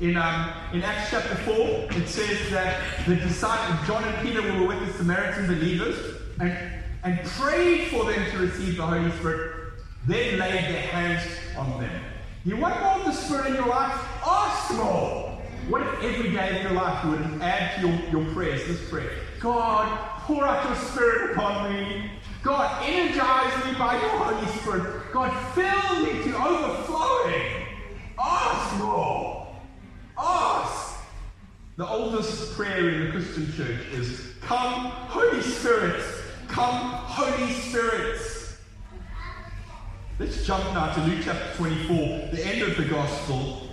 In, 0.00 0.16
um, 0.16 0.52
in 0.72 0.82
Acts 0.82 1.10
chapter 1.10 1.34
4, 1.36 1.54
it 1.92 2.08
says 2.08 2.50
that 2.50 2.80
the 3.06 3.16
disciples, 3.16 3.86
John 3.86 4.02
and 4.04 4.26
Peter, 4.26 4.42
were 4.42 4.66
with 4.66 4.84
the 4.86 4.92
Samaritan 4.94 5.46
believers 5.46 5.96
and, 6.40 6.56
and 7.04 7.24
prayed 7.24 7.88
for 7.88 8.04
them 8.04 8.30
to 8.32 8.38
receive 8.38 8.76
the 8.76 8.86
Holy 8.86 9.10
Spirit, 9.18 9.74
then 10.06 10.38
laid 10.38 10.64
their 10.64 10.82
hands 10.82 11.22
on 11.56 11.80
them. 11.80 12.02
You 12.44 12.56
want 12.56 12.80
more 12.80 12.98
of 12.98 13.04
the 13.04 13.12
Spirit 13.12 13.48
in 13.48 13.54
your 13.54 13.66
life? 13.66 13.92
Ask 14.24 14.74
more. 14.74 15.27
What 15.68 15.82
if 15.82 16.02
every 16.02 16.30
day 16.30 16.56
of 16.56 16.62
your 16.62 16.72
life 16.72 17.04
you 17.04 17.10
would 17.10 17.42
add 17.42 17.78
to 17.78 17.86
your, 17.86 18.22
your 18.22 18.32
prayers 18.32 18.66
this 18.66 18.88
prayer? 18.88 19.10
God, 19.38 19.86
pour 20.20 20.42
out 20.42 20.64
your 20.64 20.76
Spirit 20.76 21.32
upon 21.32 21.70
me. 21.70 22.10
God, 22.42 22.82
energize 22.86 23.66
me 23.66 23.78
by 23.78 24.00
your 24.00 24.08
Holy 24.08 24.46
Spirit. 24.60 25.12
God, 25.12 25.30
fill 25.54 26.06
me 26.06 26.22
to 26.22 26.42
overflowing. 26.42 27.66
Ask 28.18 28.78
more. 28.78 29.46
Ask. 30.16 31.00
The 31.76 31.86
oldest 31.86 32.54
prayer 32.54 32.88
in 32.88 33.04
the 33.04 33.10
Christian 33.10 33.52
church 33.52 33.86
is 33.92 34.32
Come, 34.40 34.86
Holy 34.86 35.42
Spirit. 35.42 36.02
Come, 36.48 36.92
Holy 36.92 37.52
Spirit. 37.52 38.18
Let's 40.18 40.46
jump 40.46 40.64
now 40.72 40.94
to 40.94 41.00
Luke 41.02 41.20
chapter 41.22 41.56
24, 41.58 41.96
the 42.32 42.46
end 42.46 42.62
of 42.62 42.74
the 42.78 42.86
gospel. 42.86 43.67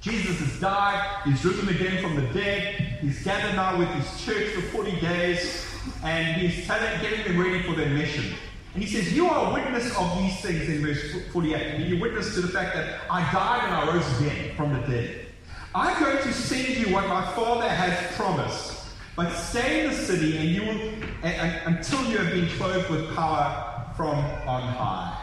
Jesus 0.00 0.38
has 0.38 0.60
died, 0.60 1.22
he's 1.26 1.44
risen 1.44 1.68
again 1.68 2.02
from 2.02 2.16
the 2.16 2.26
dead, 2.32 2.98
he's 3.02 3.22
gathered 3.22 3.54
now 3.54 3.78
with 3.78 3.88
his 3.88 4.24
church 4.24 4.48
for 4.54 4.62
40 4.62 4.98
days, 5.00 5.66
and 6.02 6.40
he's 6.40 6.66
telling, 6.66 7.00
getting 7.02 7.24
them 7.24 7.38
ready 7.38 7.62
for 7.62 7.74
their 7.74 7.90
mission. 7.90 8.34
And 8.74 8.82
he 8.82 8.88
says, 8.88 9.12
You 9.12 9.28
are 9.28 9.50
a 9.50 9.54
witness 9.54 9.94
of 9.96 10.18
these 10.18 10.40
things 10.40 10.68
in 10.68 10.82
verse 10.82 11.30
48. 11.32 11.62
And 11.74 11.84
you 11.84 12.00
witness 12.00 12.34
to 12.34 12.40
the 12.40 12.48
fact 12.48 12.74
that 12.74 13.00
I 13.10 13.20
died 13.32 13.64
and 13.64 13.74
I 13.74 13.94
rose 13.94 14.20
again 14.20 14.56
from 14.56 14.72
the 14.72 14.80
dead. 14.86 15.26
I'm 15.74 16.02
going 16.02 16.22
to 16.22 16.32
send 16.32 16.68
you 16.76 16.94
what 16.94 17.06
my 17.08 17.24
Father 17.32 17.68
has 17.68 18.16
promised. 18.16 18.86
But 19.16 19.32
stay 19.34 19.84
in 19.84 19.90
the 19.90 19.96
city 19.96 20.36
and 20.38 20.48
you 20.48 20.62
will, 20.62 20.92
until 21.22 22.04
you 22.06 22.18
have 22.18 22.32
been 22.32 22.48
clothed 22.56 22.88
with 22.90 23.14
power 23.14 23.92
from 23.96 24.16
on 24.16 24.62
high. 24.62 25.16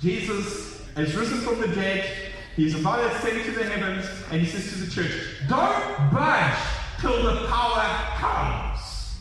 Jesus 0.00 0.86
has 0.96 1.14
risen 1.14 1.38
from 1.40 1.60
the 1.60 1.68
dead. 1.68 2.31
He's 2.56 2.78
about 2.78 2.96
to 2.96 3.16
ascend 3.16 3.44
to 3.44 3.50
the 3.52 3.64
heavens, 3.64 4.06
and 4.30 4.40
he 4.40 4.46
says 4.46 4.72
to 4.72 4.84
the 4.84 4.90
church, 4.90 5.12
Don't 5.48 6.12
budge 6.12 6.58
till 7.00 7.22
the 7.22 7.46
power 7.46 7.84
comes. 8.18 9.16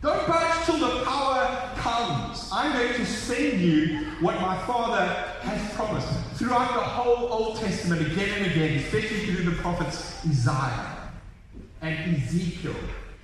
Don't 0.00 0.26
budge 0.26 0.64
till 0.64 0.78
the 0.78 1.04
power 1.04 1.70
comes. 1.76 2.48
I'm 2.50 2.72
going 2.72 2.94
to 2.94 3.06
send 3.06 3.60
you 3.60 4.06
what 4.20 4.40
my 4.40 4.58
Father 4.66 5.06
has 5.42 5.74
promised. 5.74 6.08
Throughout 6.34 6.74
the 6.74 6.80
whole 6.80 7.32
Old 7.32 7.56
Testament, 7.58 8.00
again 8.00 8.38
and 8.38 8.50
again, 8.50 8.78
especially 8.78 9.26
through 9.26 9.44
the 9.50 9.56
prophets 9.62 10.24
Isaiah 10.26 11.10
and 11.82 12.16
Ezekiel 12.16 12.74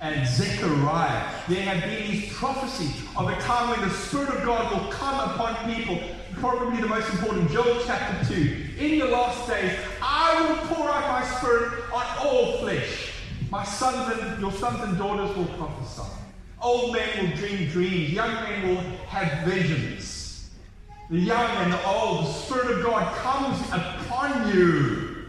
and 0.01 0.27
Zechariah, 0.27 1.29
there 1.49 1.61
have 1.63 1.83
been 1.83 2.11
these 2.11 2.33
prophecies 2.33 3.03
of 3.17 3.27
a 3.27 3.35
time 3.41 3.69
when 3.69 3.81
the 3.87 3.93
Spirit 3.93 4.29
of 4.29 4.45
God 4.45 4.71
will 4.71 4.89
come 4.91 5.29
upon 5.31 5.73
people. 5.73 5.99
Probably 6.35 6.79
the 6.79 6.87
most 6.87 7.09
important, 7.11 7.51
Joel 7.51 7.81
chapter 7.85 8.33
2. 8.33 8.65
In 8.77 8.99
the 8.99 9.07
last 9.07 9.49
days, 9.49 9.77
I 10.01 10.41
will 10.41 10.55
pour 10.67 10.89
out 10.89 11.21
my 11.21 11.27
Spirit 11.37 11.83
on 11.91 12.05
all 12.25 12.57
flesh. 12.59 13.11
My 13.49 13.65
sons 13.65 14.21
and 14.21 14.39
your 14.39 14.53
sons 14.53 14.81
and 14.83 14.97
daughters 14.97 15.35
will 15.35 15.47
prophesy. 15.57 16.09
Old 16.61 16.93
men 16.93 17.09
will 17.29 17.35
dream 17.35 17.69
dreams. 17.69 18.11
Young 18.11 18.33
men 18.35 18.69
will 18.69 18.81
have 19.07 19.45
visions. 19.45 20.49
The 21.09 21.19
young 21.19 21.49
and 21.57 21.73
the 21.73 21.85
old, 21.85 22.25
the 22.25 22.31
Spirit 22.33 22.77
of 22.77 22.85
God 22.85 23.13
comes 23.15 23.59
upon 23.71 24.55
you. 24.55 25.25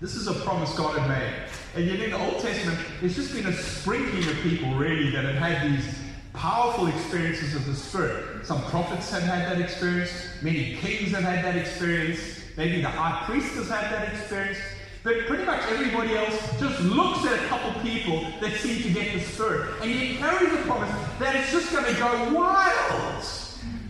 This 0.00 0.16
is 0.16 0.26
a 0.26 0.34
promise 0.34 0.74
God 0.76 0.98
had 0.98 1.08
made. 1.08 1.45
And 1.76 1.84
yet 1.86 2.00
in 2.00 2.10
the 2.10 2.18
Old 2.18 2.40
Testament, 2.40 2.78
there's 3.00 3.16
just 3.16 3.34
been 3.34 3.44
a 3.44 3.52
sprinkling 3.52 4.26
of 4.26 4.36
people 4.36 4.74
really 4.76 5.10
that 5.10 5.26
have 5.26 5.34
had 5.34 5.70
these 5.70 5.84
powerful 6.32 6.86
experiences 6.86 7.54
of 7.54 7.66
the 7.66 7.74
Spirit. 7.74 8.46
Some 8.46 8.62
prophets 8.64 9.10
have 9.10 9.22
had 9.22 9.50
that 9.50 9.60
experience, 9.60 10.10
many 10.40 10.76
kings 10.76 11.10
have 11.10 11.24
had 11.24 11.44
that 11.44 11.54
experience, 11.54 12.18
maybe 12.56 12.80
the 12.80 12.88
high 12.88 13.26
priest 13.26 13.54
has 13.56 13.68
had 13.68 13.92
that 13.92 14.14
experience. 14.14 14.56
But 15.02 15.26
pretty 15.26 15.44
much 15.44 15.62
everybody 15.70 16.16
else 16.16 16.34
just 16.58 16.80
looks 16.80 17.26
at 17.26 17.44
a 17.44 17.46
couple 17.48 17.78
people 17.82 18.32
that 18.40 18.54
seem 18.54 18.82
to 18.82 18.90
get 18.90 19.12
the 19.12 19.20
Spirit. 19.20 19.70
And 19.82 19.90
yet 19.90 20.16
carries 20.16 20.52
the 20.52 20.62
promise 20.62 20.90
that 21.18 21.36
it's 21.36 21.52
just 21.52 21.70
going 21.72 21.84
to 21.84 22.00
go 22.00 22.32
wild. 22.32 23.22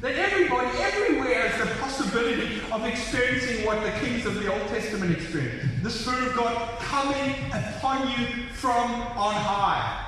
That 0.06 0.14
everybody, 0.18 0.68
everywhere, 0.78 1.48
has 1.48 1.68
the 1.68 1.74
possibility 1.80 2.60
of 2.70 2.84
experiencing 2.84 3.66
what 3.66 3.82
the 3.82 3.90
kings 3.98 4.24
of 4.24 4.36
the 4.36 4.46
Old 4.52 4.68
Testament 4.68 5.10
experienced. 5.10 5.82
The 5.82 5.90
Spirit 5.90 6.28
of 6.28 6.36
God 6.36 6.78
coming 6.78 7.34
upon 7.52 8.08
you 8.12 8.46
from 8.52 8.88
on 8.92 9.34
high. 9.34 10.06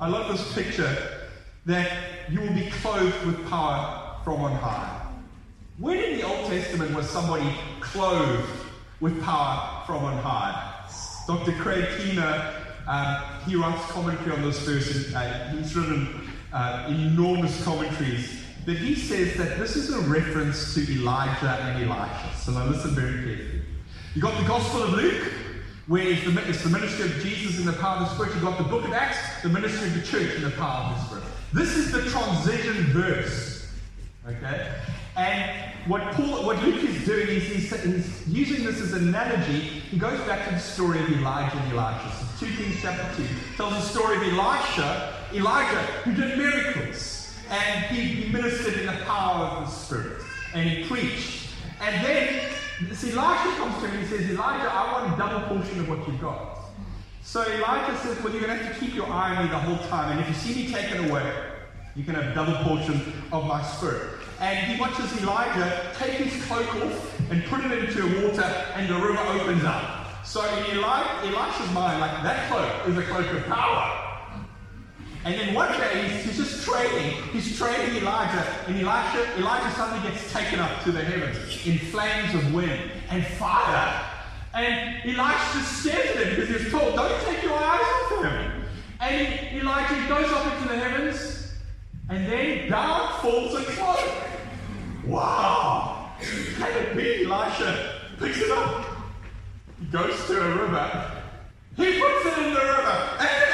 I 0.00 0.06
love 0.06 0.30
this 0.30 0.54
picture 0.54 1.26
that 1.66 2.30
you 2.30 2.42
will 2.42 2.52
be 2.52 2.70
clothed 2.70 3.26
with 3.26 3.44
power 3.48 4.20
from 4.22 4.40
on 4.40 4.52
high. 4.52 5.04
When 5.78 5.98
in 5.98 6.18
the 6.18 6.22
Old 6.22 6.46
Testament 6.46 6.94
was 6.94 7.10
somebody 7.10 7.52
clothed 7.80 8.48
with 9.00 9.20
power 9.24 9.82
from 9.84 10.04
on 10.04 10.18
high? 10.18 10.86
Dr. 11.26 11.54
Craig 11.54 11.88
Keener, 11.98 12.54
um, 12.86 13.16
he 13.48 13.56
writes 13.56 13.84
commentary 13.90 14.30
on 14.30 14.42
this 14.42 14.60
verse, 14.60 15.06
and 15.06 15.16
uh, 15.16 15.48
he's 15.48 15.74
written 15.74 16.30
uh, 16.52 16.86
enormous 16.88 17.64
commentaries 17.64 18.39
but 18.66 18.76
he 18.76 18.94
says 18.94 19.36
that 19.36 19.58
this 19.58 19.76
is 19.76 19.90
a 19.90 20.00
reference 20.00 20.74
to 20.74 20.80
Elijah 20.92 21.58
and 21.62 21.84
Elisha. 21.84 22.36
So 22.36 22.52
now 22.52 22.66
listen 22.66 22.90
very 22.90 23.12
carefully. 23.12 23.62
You 24.14 24.22
got 24.22 24.38
the 24.40 24.46
Gospel 24.46 24.82
of 24.82 24.90
Luke, 24.90 25.32
where 25.86 26.02
it's 26.02 26.24
the, 26.24 26.48
it's 26.48 26.62
the 26.62 26.70
ministry 26.70 27.06
of 27.06 27.12
Jesus 27.22 27.58
in 27.58 27.64
the 27.64 27.72
power 27.72 27.98
of 27.98 28.08
the 28.08 28.14
Spirit. 28.14 28.34
You've 28.34 28.44
got 28.44 28.58
the 28.58 28.64
book 28.64 28.84
of 28.84 28.92
Acts, 28.92 29.42
the 29.42 29.48
ministry 29.48 29.88
of 29.88 29.94
the 29.94 30.02
church 30.02 30.34
in 30.34 30.42
the 30.42 30.50
power 30.50 30.84
of 30.84 30.96
the 30.96 31.04
Spirit. 31.06 31.24
This 31.52 31.76
is 31.76 31.90
the 31.90 32.02
transition 32.10 32.84
verse. 32.92 33.68
Okay? 34.26 34.74
And 35.16 35.72
what 35.86 36.02
Paul, 36.12 36.44
what 36.44 36.62
Luke 36.62 36.84
is 36.84 37.04
doing 37.04 37.28
is 37.28 37.42
he's, 37.44 37.82
he's, 37.82 38.28
using 38.28 38.64
this 38.64 38.80
as 38.80 38.92
an 38.92 39.08
analogy. 39.08 39.60
He 39.60 39.98
goes 39.98 40.20
back 40.22 40.46
to 40.48 40.54
the 40.54 40.60
story 40.60 41.00
of 41.00 41.10
Elijah 41.10 41.56
and 41.56 41.72
Elisha. 41.72 42.26
So 42.38 42.46
2 42.46 42.56
Kings 42.56 42.76
chapter 42.80 43.16
2 43.16 43.28
tells 43.56 43.74
the 43.74 43.80
story 43.80 44.16
of 44.16 44.22
Elisha, 44.22 45.14
Elijah, 45.32 45.80
who 46.04 46.14
did 46.14 46.38
miracles 46.38 47.19
and 47.50 47.84
he, 47.86 48.30
ministered 48.30 48.74
in 48.74 48.86
the 48.86 49.04
power 49.04 49.46
of 49.46 49.66
the 49.66 49.70
Spirit, 49.70 50.22
and 50.54 50.68
he 50.68 50.84
preached. 50.84 51.50
And 51.80 52.04
then, 52.04 52.52
see, 52.94 53.10
Elijah 53.10 53.56
comes 53.56 53.74
to 53.82 53.88
him 53.88 53.98
and 53.98 54.06
he 54.06 54.16
says, 54.16 54.30
Elijah, 54.30 54.70
I 54.70 54.92
want 54.92 55.14
a 55.14 55.16
double 55.18 55.56
portion 55.56 55.80
of 55.80 55.88
what 55.88 56.06
you've 56.06 56.20
got. 56.20 56.58
So 57.22 57.42
Elijah 57.42 57.96
says, 57.98 58.22
Well, 58.22 58.32
you're 58.32 58.42
going 58.42 58.56
to 58.56 58.64
have 58.64 58.74
to 58.74 58.80
keep 58.80 58.94
your 58.94 59.06
eye 59.06 59.34
on 59.36 59.44
me 59.44 59.50
the 59.50 59.58
whole 59.58 59.78
time, 59.88 60.12
and 60.12 60.20
if 60.20 60.28
you 60.28 60.34
see 60.34 60.62
me 60.62 60.72
taken 60.72 61.10
away, 61.10 61.32
you 61.96 62.04
can 62.04 62.14
have 62.14 62.34
double 62.34 62.54
portion 62.64 63.12
of 63.32 63.46
my 63.46 63.62
spirit. 63.62 64.10
And 64.40 64.72
he 64.72 64.80
watches 64.80 65.20
Elijah 65.20 65.92
take 65.98 66.12
his 66.12 66.44
cloak 66.46 66.74
off 66.76 67.30
and 67.30 67.44
put 67.44 67.64
it 67.64 67.72
into 67.72 68.26
water, 68.26 68.42
and 68.74 68.88
the 68.88 68.94
river 68.94 69.18
opens 69.18 69.64
up. 69.64 70.24
So 70.24 70.44
in 70.56 70.76
Eli- 70.76 71.26
Elisha's 71.26 71.72
mind, 71.72 72.00
like 72.00 72.22
that 72.22 72.50
cloak 72.50 72.88
is 72.88 72.96
a 72.96 73.02
cloak 73.02 73.26
of 73.32 73.44
power. 73.46 74.09
And 75.24 75.34
then 75.34 75.54
one 75.54 75.70
day 75.72 76.08
he's, 76.08 76.24
he's, 76.24 76.36
just 76.38 76.64
training. 76.66 77.22
He's 77.32 77.58
training 77.58 77.96
Elijah, 77.96 78.46
and 78.66 78.76
Elijah, 78.76 79.38
Elijah 79.38 79.70
suddenly 79.76 80.08
gets 80.08 80.32
taken 80.32 80.58
up 80.60 80.82
to 80.84 80.92
the 80.92 81.02
heavens 81.02 81.66
in 81.66 81.78
flames 81.78 82.34
of 82.34 82.54
wind 82.54 82.90
and 83.10 83.24
fire. 83.26 84.06
And 84.54 85.04
Elijah 85.04 85.58
just 85.58 85.82
stares 85.82 86.16
at 86.16 86.26
him 86.26 86.36
because 86.36 86.62
he's 86.62 86.72
told, 86.72 86.96
Don't 86.96 87.22
take 87.24 87.42
your 87.42 87.52
eyes 87.52 87.80
off 87.82 88.24
him. 88.24 88.64
And 89.00 89.56
Elijah 89.60 90.08
goes 90.08 90.32
up 90.32 90.54
into 90.54 90.68
the 90.68 90.78
heavens, 90.78 91.52
and 92.08 92.26
then 92.26 92.70
down 92.70 93.20
falls 93.20 93.54
a 93.54 93.64
cloak. 93.64 94.10
Wow! 95.06 96.12
Can 96.56 96.72
it 96.82 96.96
be? 96.96 97.24
Elisha 97.24 98.00
picks 98.18 98.38
it 98.38 98.50
up. 98.50 98.86
He 99.78 99.86
goes 99.86 100.26
to 100.26 100.40
a 100.40 100.56
river. 100.56 101.12
He 101.76 102.00
puts 102.00 102.26
it 102.26 102.38
in 102.38 102.54
the 102.54 102.60
river, 102.60 103.16
and 103.18 103.28
it 103.28 103.50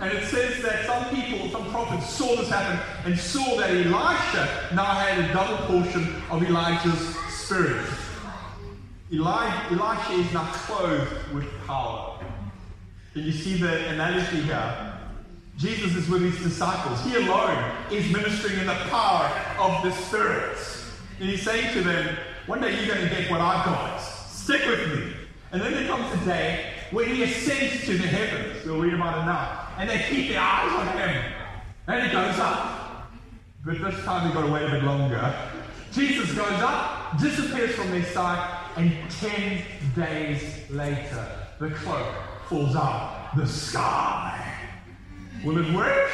and 0.00 0.12
it 0.12 0.26
says 0.28 0.62
that 0.62 0.86
some 0.86 1.14
people, 1.14 1.48
some 1.50 1.70
prophets 1.70 2.08
saw 2.08 2.34
this 2.36 2.48
happen 2.48 2.80
and 3.04 3.18
saw 3.18 3.56
that 3.56 3.70
Elisha 3.70 4.70
now 4.74 4.84
had 4.84 5.30
a 5.30 5.32
double 5.32 5.58
portion 5.66 6.22
of 6.30 6.42
Elijah's 6.42 7.16
spirit. 7.28 7.86
Eli- 9.12 9.66
Elisha 9.70 10.12
is 10.12 10.32
now 10.32 10.50
clothed 10.52 11.34
with 11.34 11.46
power. 11.66 12.18
Can 13.12 13.24
you 13.24 13.32
see 13.32 13.56
the 13.56 13.88
analogy 13.88 14.40
here? 14.42 14.94
Jesus 15.58 15.94
is 15.94 16.08
with 16.08 16.22
his 16.22 16.42
disciples. 16.42 17.02
He 17.04 17.16
alone 17.16 17.74
is 17.90 18.10
ministering 18.10 18.58
in 18.60 18.66
the 18.66 18.74
power 18.88 19.30
of 19.58 19.82
the 19.82 19.90
Spirit. 19.90 20.56
And 21.18 21.28
he's 21.28 21.42
saying 21.42 21.74
to 21.74 21.82
them, 21.82 22.16
one 22.46 22.62
day 22.62 22.74
you're 22.74 22.94
going 22.94 23.06
to 23.06 23.14
get 23.14 23.30
what 23.30 23.42
I've 23.42 23.66
got. 23.66 23.98
Stick 23.98 24.64
with 24.64 24.88
me. 24.88 25.12
And 25.52 25.60
then 25.60 25.72
there 25.72 25.86
comes 25.86 26.10
a 26.22 26.24
day 26.24 26.72
when 26.92 27.14
he 27.14 27.24
ascends 27.24 27.84
to 27.84 27.98
the 27.98 28.06
heavens. 28.06 28.64
We'll 28.64 28.80
read 28.80 28.94
about 28.94 29.18
it 29.18 29.26
now. 29.26 29.69
And 29.80 29.88
they 29.88 29.98
keep 30.10 30.28
their 30.28 30.40
eyes 30.40 30.70
on 30.74 30.86
him. 30.98 31.32
And 31.86 32.06
he 32.06 32.12
goes 32.12 32.38
up. 32.38 33.10
But 33.64 33.80
this 33.80 34.04
time 34.04 34.28
he 34.28 34.34
got 34.34 34.44
to 34.44 34.52
wait 34.52 34.68
a 34.68 34.70
bit 34.72 34.84
longer. 34.84 35.34
Jesus 35.90 36.32
goes 36.32 36.60
up, 36.60 37.18
disappears 37.18 37.74
from 37.74 37.90
their 37.90 38.04
sight, 38.04 38.62
and 38.76 38.92
10 39.10 39.62
days 39.96 40.70
later, 40.70 41.26
the 41.58 41.70
cloak 41.70 42.14
falls 42.46 42.76
out 42.76 43.30
the 43.34 43.46
sky. 43.46 44.54
Will 45.42 45.56
it 45.56 45.74
work? 45.74 46.10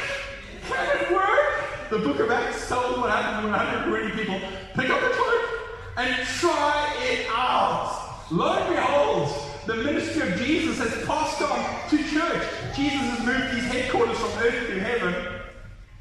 Can 0.69 1.01
it 1.01 1.11
work? 1.11 1.89
The 1.89 1.99
book 1.99 2.21
of 2.21 2.31
Acts 2.31 2.69
tells 2.69 2.97
what 2.97 3.09
happened 3.09 3.51
when 3.51 3.59
120 3.59 4.11
people 4.11 4.39
pick 4.75 4.89
up 4.89 5.01
the 5.01 5.09
cloak 5.09 5.49
and 5.97 6.25
try 6.39 6.95
it 7.01 7.27
out. 7.29 8.31
Lo 8.31 8.53
and 8.53 8.75
behold, 8.75 9.29
the 9.65 9.75
ministry 9.75 10.31
of 10.31 10.39
Jesus 10.39 10.77
has 10.77 11.05
passed 11.05 11.41
on 11.41 11.89
to 11.89 11.97
church. 12.09 12.56
Jesus 12.77 13.09
has 13.09 13.25
moved 13.25 13.55
his 13.55 13.65
headquarters 13.65 14.19
from 14.19 14.29
earth 14.37 14.67
to 14.67 14.79
heaven. 14.79 15.15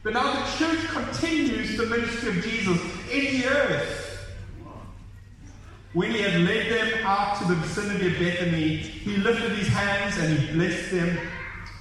But 0.02 0.12
now 0.12 0.34
the 0.34 0.58
church 0.58 0.86
continues 0.88 1.78
the 1.78 1.86
ministry 1.86 2.36
of 2.36 2.44
Jesus 2.44 2.78
in 3.10 3.40
the 3.40 3.46
earth. 3.48 4.34
When 5.94 6.10
he 6.10 6.20
had 6.20 6.42
led 6.42 6.70
them 6.70 7.06
out 7.06 7.38
to 7.38 7.44
the 7.46 7.54
vicinity 7.54 8.08
of 8.08 8.18
Bethany, 8.18 8.76
he 8.76 9.16
lifted 9.16 9.52
his 9.52 9.68
hands 9.68 10.18
and 10.18 10.38
he 10.38 10.52
blessed 10.52 10.90
them. 10.90 11.18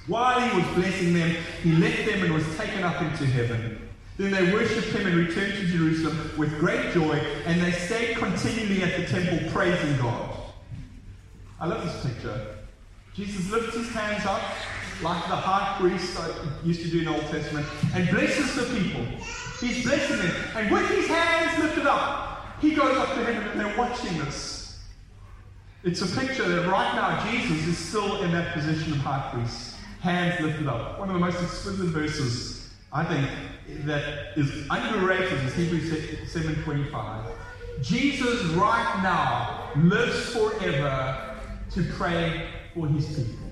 While 0.06 0.40
he 0.40 0.58
was 0.58 0.66
blessing 0.74 1.12
them, 1.12 1.36
he 1.62 1.72
left 1.72 2.06
them 2.06 2.22
and 2.22 2.32
was 2.32 2.56
taken 2.56 2.82
up 2.82 3.02
into 3.02 3.26
heaven. 3.26 3.86
Then 4.16 4.30
they 4.30 4.50
worshipped 4.50 4.96
him 4.96 5.06
and 5.06 5.14
returned 5.14 5.52
to 5.52 5.66
Jerusalem 5.66 6.30
with 6.38 6.58
great 6.58 6.94
joy, 6.94 7.18
and 7.44 7.60
they 7.60 7.72
stayed 7.72 8.16
continually 8.16 8.82
at 8.82 8.96
the 8.96 9.06
temple 9.06 9.50
praising 9.50 9.98
God. 9.98 10.38
I 11.60 11.66
love 11.66 11.84
this 11.84 12.14
picture. 12.14 12.56
Jesus 13.12 13.50
lifts 13.50 13.76
his 13.76 13.90
hands 13.90 14.24
up 14.24 14.40
like 15.02 15.22
the 15.28 15.36
high 15.36 15.76
priest 15.78 16.18
used 16.64 16.82
to 16.82 16.88
do 16.88 17.00
in 17.00 17.04
the 17.04 17.14
Old 17.14 17.26
Testament 17.26 17.66
and 17.94 18.08
blesses 18.08 18.54
the 18.54 18.62
people. 18.78 19.04
He's 19.60 19.84
blessing 19.84 20.18
them. 20.18 20.34
And 20.54 20.70
with 20.70 20.88
his 20.90 21.06
hands 21.06 21.62
lifted 21.62 21.86
up, 21.86 22.56
he 22.60 22.74
goes 22.74 22.96
up 22.96 23.08
to 23.14 23.24
heaven 23.24 23.48
and 23.48 23.60
they're 23.60 23.76
watching 23.76 24.18
this. 24.18 24.80
It's 25.84 26.02
a 26.02 26.20
picture 26.20 26.48
that 26.48 26.68
right 26.68 26.94
now 26.94 27.30
Jesus 27.30 27.66
is 27.66 27.78
still 27.78 28.22
in 28.22 28.32
that 28.32 28.54
position 28.54 28.92
of 28.92 28.98
high 28.98 29.30
priest, 29.32 29.76
hands 30.00 30.40
lifted 30.40 30.66
up. 30.66 30.98
One 30.98 31.08
of 31.08 31.14
the 31.14 31.20
most 31.20 31.40
exquisite 31.42 31.86
verses, 31.86 32.70
I 32.92 33.04
think, 33.04 33.28
that 33.84 34.36
is 34.36 34.66
underrated 34.70 35.32
is 35.44 35.54
Hebrews 35.54 35.90
7.25. 36.32 37.32
Jesus 37.82 38.42
right 38.54 39.00
now 39.02 39.70
lives 39.76 40.30
forever 40.30 41.38
to 41.70 41.84
pray 41.92 42.48
for 42.74 42.88
his 42.88 43.06
people. 43.06 43.45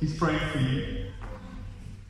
He's 0.00 0.16
praying 0.16 0.40
for 0.50 0.58
you. 0.58 1.06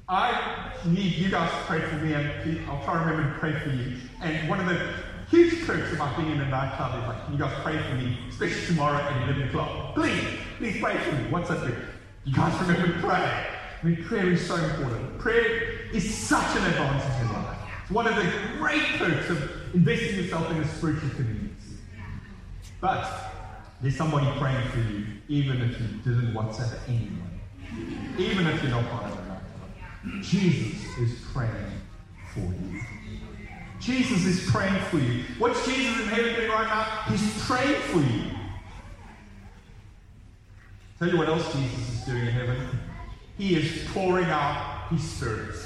I 0.09 0.72
need 0.87 1.14
you 1.14 1.31
guys 1.31 1.50
to 1.50 1.57
pray 1.66 1.81
for 1.81 1.96
me, 1.96 2.14
and 2.14 2.68
I'll 2.68 2.83
try 2.85 2.94
to 2.94 3.00
remember 3.00 3.33
to 3.33 3.38
pray 3.38 3.53
for 3.61 3.70
you. 3.70 3.96
And 4.22 4.48
one 4.48 4.61
of 4.61 4.66
the 4.66 4.94
huge 5.29 5.66
perks 5.66 5.92
about 5.92 6.16
being 6.16 6.31
in 6.31 6.40
a 6.40 6.48
nightclub 6.48 7.03
is 7.03 7.09
like, 7.09 7.31
you 7.31 7.38
guys 7.38 7.55
pray 7.62 7.79
for 7.79 7.94
me, 7.94 8.18
especially 8.29 8.66
tomorrow 8.66 8.96
at 8.96 9.29
11 9.29 9.48
o'clock. 9.48 9.94
Please, 9.94 10.24
please 10.59 10.81
pray 10.81 10.98
for 10.98 11.12
me. 11.16 11.31
What's 11.31 11.48
do? 11.48 11.74
You 12.24 12.35
guys 12.35 12.61
remember 12.61 12.92
to 12.92 13.00
pray. 13.00 13.46
I 13.83 13.87
mean, 13.87 14.05
prayer 14.05 14.31
is 14.31 14.46
so 14.46 14.57
important. 14.57 15.18
Prayer 15.18 15.88
is 15.92 16.12
such 16.14 16.57
an 16.57 16.66
advantage 16.66 17.20
in 17.22 17.33
life. 17.33 17.59
It's 17.83 17.90
one 17.90 18.07
of 18.07 18.16
the 18.16 18.31
great 18.59 18.83
perks 18.98 19.31
of 19.31 19.74
investing 19.74 20.16
yourself 20.16 20.50
in 20.50 20.59
a 20.59 20.68
spiritual 20.68 21.11
community. 21.11 21.55
But 22.81 23.09
there's 23.81 23.96
somebody 23.96 24.26
praying 24.38 24.68
for 24.68 24.79
you, 24.79 25.07
even 25.29 25.62
if 25.62 25.81
you 25.81 25.87
didn't 26.05 26.35
WhatsApp 26.35 26.79
anyone, 26.88 27.30
even 28.19 28.47
if 28.47 28.62
you're 28.62 28.73
not 28.73 28.88
part 28.90 29.12
of 29.12 29.19
it. 29.19 30.23
Jesus 30.23 30.99
is 30.99 31.19
praying 31.33 31.73
for 32.35 32.40
you. 32.40 32.81
Jesus 33.81 34.25
is 34.27 34.51
praying 34.51 34.81
for 34.85 34.99
you. 34.99 35.25
What's 35.38 35.64
Jesus 35.66 36.01
in 36.01 36.09
heaven 36.09 36.35
doing 36.35 36.51
right 36.51 36.66
now? 36.66 36.85
He's 37.09 37.45
praying 37.45 37.81
for 37.83 38.01
you. 38.01 38.31
Tell 40.99 41.09
you 41.09 41.16
what 41.16 41.29
else 41.29 41.51
Jesus 41.55 41.95
is 41.95 42.05
doing 42.05 42.27
in 42.27 42.33
heaven. 42.33 42.59
He 43.38 43.57
is 43.57 43.88
pouring 43.93 44.27
out 44.27 44.88
His 44.90 45.03
Spirit. 45.03 45.57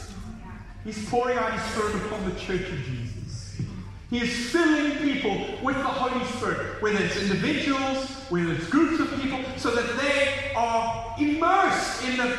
He's 0.84 1.08
pouring 1.08 1.36
out 1.36 1.52
His 1.52 1.62
Spirit 1.72 1.96
upon 2.06 2.30
the 2.30 2.38
church 2.38 2.70
of 2.70 2.78
Jesus. 2.84 3.13
He 4.14 4.20
is 4.20 4.50
filling 4.52 4.96
people 4.98 5.58
with 5.60 5.74
the 5.74 5.82
Holy 5.82 6.24
Spirit, 6.36 6.80
whether 6.80 7.02
it's 7.02 7.16
individuals, 7.16 8.08
whether 8.30 8.52
it's 8.52 8.68
groups 8.68 9.00
of 9.00 9.12
people, 9.20 9.40
so 9.56 9.74
that 9.74 9.96
they 10.00 10.52
are 10.54 11.16
immersed 11.18 12.04
in 12.04 12.18
the 12.18 12.38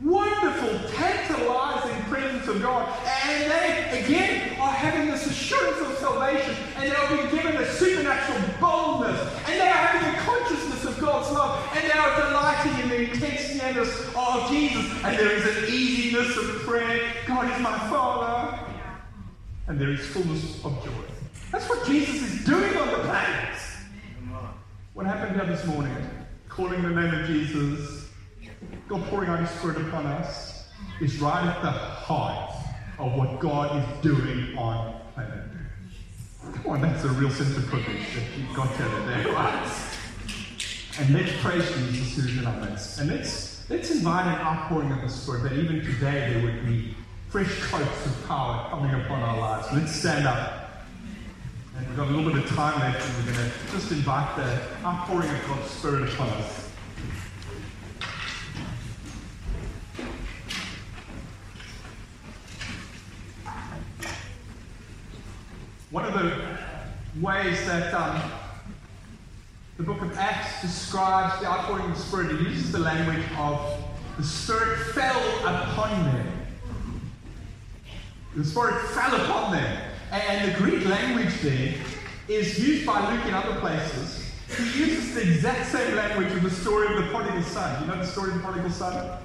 wonderful, 0.00 0.78
tantalizing 0.90 2.04
presence 2.04 2.46
of 2.46 2.62
God. 2.62 2.88
And 3.24 3.50
they, 3.50 4.04
again, 4.04 4.60
are 4.60 4.70
having 4.70 5.10
this 5.10 5.26
assurance 5.26 5.80
of 5.80 5.98
salvation, 5.98 6.54
and 6.76 6.88
they 6.88 6.94
are 6.94 7.08
being 7.08 7.28
given 7.30 7.56
a 7.56 7.66
supernatural 7.66 8.38
boldness, 8.60 9.20
and 9.48 9.60
they 9.60 9.68
are 9.68 9.72
having 9.72 10.14
a 10.14 10.18
consciousness 10.20 10.84
of 10.84 11.00
God's 11.00 11.32
love, 11.32 11.68
and 11.74 11.84
they 11.84 11.98
are 11.98 12.28
delighting 12.28 12.80
in 12.80 12.88
the 12.90 13.10
intense 13.10 13.60
nearness 13.60 13.90
of 14.14 14.48
Jesus. 14.48 14.86
And 15.02 15.18
there 15.18 15.32
is 15.32 15.44
an 15.44 15.64
easiness 15.68 16.36
of 16.36 16.44
prayer 16.60 17.12
God 17.26 17.52
is 17.52 17.60
my 17.60 17.76
Father. 17.90 18.67
And 19.68 19.78
there 19.78 19.90
is 19.90 20.00
fullness 20.06 20.64
of 20.64 20.82
joy. 20.82 20.92
That's 21.52 21.68
what 21.68 21.86
Jesus 21.86 22.22
is 22.22 22.44
doing 22.44 22.74
on 22.76 22.88
the 22.88 22.98
planet. 23.04 23.58
What 24.94 25.06
happened 25.06 25.36
here 25.36 25.46
this 25.46 25.64
morning? 25.66 25.94
Calling 26.48 26.82
the 26.82 26.88
name 26.88 27.14
of 27.14 27.26
Jesus, 27.26 28.08
God 28.88 29.04
pouring 29.04 29.28
out 29.28 29.40
His 29.40 29.50
Spirit 29.50 29.76
upon 29.76 30.06
us, 30.06 30.68
is 31.00 31.20
right 31.20 31.46
at 31.46 31.62
the 31.62 31.70
heart 31.70 32.52
of 32.98 33.12
what 33.14 33.38
God 33.40 33.76
is 33.76 34.02
doing 34.02 34.56
on 34.56 35.00
planet. 35.14 35.44
Come 36.54 36.72
on, 36.72 36.80
that's 36.80 37.04
a 37.04 37.08
real 37.08 37.30
sense 37.30 37.56
of 37.56 37.66
privilege 37.66 38.06
that 38.14 38.38
you 38.38 38.56
got 38.56 38.74
to 38.74 38.82
there, 38.82 39.32
right? 39.34 39.70
And 40.98 41.14
let's 41.14 41.30
praise 41.40 41.70
Jesus 41.76 42.16
who 42.16 42.28
is 42.28 42.38
in 42.38 42.46
our 42.46 42.60
midst. 42.60 42.98
And 42.98 43.10
let's, 43.10 43.68
let's 43.70 43.90
invite 43.90 44.26
an 44.26 44.40
outpouring 44.40 44.90
of 44.92 45.02
the 45.02 45.08
Spirit 45.08 45.42
that 45.44 45.52
even 45.52 45.80
today 45.82 46.32
there 46.32 46.42
would 46.42 46.66
be 46.66 46.96
fresh 47.30 47.60
coats 47.64 48.06
of 48.06 48.26
power 48.26 48.70
coming 48.70 48.94
upon 48.94 49.20
our 49.22 49.38
lives. 49.38 49.68
Let's 49.74 49.92
stand 49.94 50.26
up. 50.26 50.86
And 51.76 51.86
we've 51.86 51.96
got 51.96 52.08
a 52.08 52.10
little 52.10 52.32
bit 52.32 52.42
of 52.42 52.48
time 52.48 52.80
left, 52.80 53.06
and 53.06 53.26
we're 53.26 53.34
going 53.34 53.50
to 53.50 53.52
just 53.70 53.92
invite 53.92 54.34
the 54.36 54.58
outpouring 54.82 55.28
of 55.28 55.46
God's 55.46 55.70
Spirit 55.70 56.12
upon 56.12 56.28
us. 56.28 56.70
One 65.90 66.04
of 66.06 66.14
the 66.14 66.58
ways 67.20 67.66
that 67.66 67.92
um, 67.92 68.22
the 69.76 69.82
book 69.82 70.00
of 70.00 70.16
Acts 70.16 70.62
describes 70.62 71.40
the 71.40 71.46
outpouring 71.46 71.90
of 71.90 71.96
the 71.96 72.02
Spirit, 72.02 72.32
it 72.32 72.40
uses 72.40 72.72
the 72.72 72.78
language 72.78 73.24
of 73.36 73.84
the 74.16 74.24
Spirit 74.24 74.78
fell 74.94 75.20
upon 75.46 75.90
them. 76.04 76.37
The 78.36 78.44
Spirit 78.44 78.80
fell 78.88 79.14
upon 79.14 79.52
them. 79.52 79.84
And 80.10 80.52
the 80.52 80.58
Greek 80.58 80.84
language 80.86 81.40
there 81.42 81.74
is 82.28 82.58
used 82.58 82.86
by 82.86 83.12
Luke 83.12 83.26
in 83.26 83.34
other 83.34 83.58
places. 83.60 84.32
He 84.56 84.80
uses 84.80 85.14
the 85.14 85.22
exact 85.22 85.70
same 85.70 85.94
language 85.96 86.32
in 86.32 86.42
the 86.42 86.50
story 86.50 86.94
of 86.94 87.04
the 87.04 87.10
prodigal 87.10 87.42
son. 87.42 87.82
You 87.82 87.88
know 87.88 87.98
the 87.98 88.06
story 88.06 88.30
of 88.30 88.36
the 88.36 88.42
prodigal 88.42 88.70
son? 88.70 89.18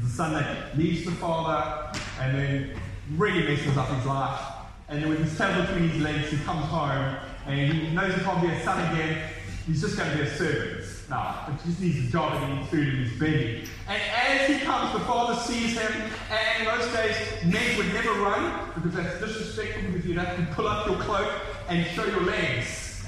The 0.00 0.08
son 0.08 0.32
that 0.34 0.76
leaves 0.76 1.04
the 1.04 1.12
father 1.12 1.96
and 2.20 2.36
then 2.36 2.70
really 3.16 3.46
messes 3.46 3.76
up 3.76 3.88
his 3.88 4.04
life. 4.06 4.40
And 4.88 5.02
then 5.02 5.08
with 5.08 5.20
his 5.20 5.36
tail 5.36 5.60
between 5.62 5.88
his 5.88 6.02
legs, 6.02 6.30
he 6.30 6.36
comes 6.38 6.66
home 6.66 7.16
and 7.46 7.72
he 7.72 7.90
knows 7.90 8.14
he 8.14 8.20
can't 8.20 8.40
be 8.40 8.48
a 8.48 8.64
son 8.64 8.92
again. 8.92 9.30
He's 9.66 9.80
just 9.80 9.96
going 9.96 10.10
to 10.10 10.16
be 10.16 10.22
a 10.22 10.30
servant 10.30 10.84
now. 11.10 11.48
He 11.48 11.68
just 11.68 11.80
needs 11.80 12.08
a 12.08 12.12
job 12.12 12.40
and 12.40 12.52
he 12.52 12.58
needs 12.58 12.70
food 12.70 12.88
and 12.88 13.06
he's 13.06 13.18
belly. 13.18 13.64
And 13.88 14.02
as 14.26 14.48
he 14.48 14.64
comes, 14.64 14.92
the 14.92 15.00
father 15.00 15.34
sees 15.40 15.76
him. 15.76 15.92
And 16.30 16.60
in 16.60 16.64
those 16.66 16.92
days, 16.92 17.16
men 17.44 17.76
would 17.76 17.92
never 17.92 18.12
run 18.12 18.70
because 18.74 18.94
that's 18.94 19.20
disrespectful 19.20 19.90
because 19.90 20.06
you'd 20.06 20.18
have 20.18 20.36
to 20.36 20.54
pull 20.54 20.68
up 20.68 20.86
your 20.86 20.96
cloak 20.98 21.32
and 21.68 21.84
show 21.88 22.04
your 22.04 22.22
legs. 22.22 23.04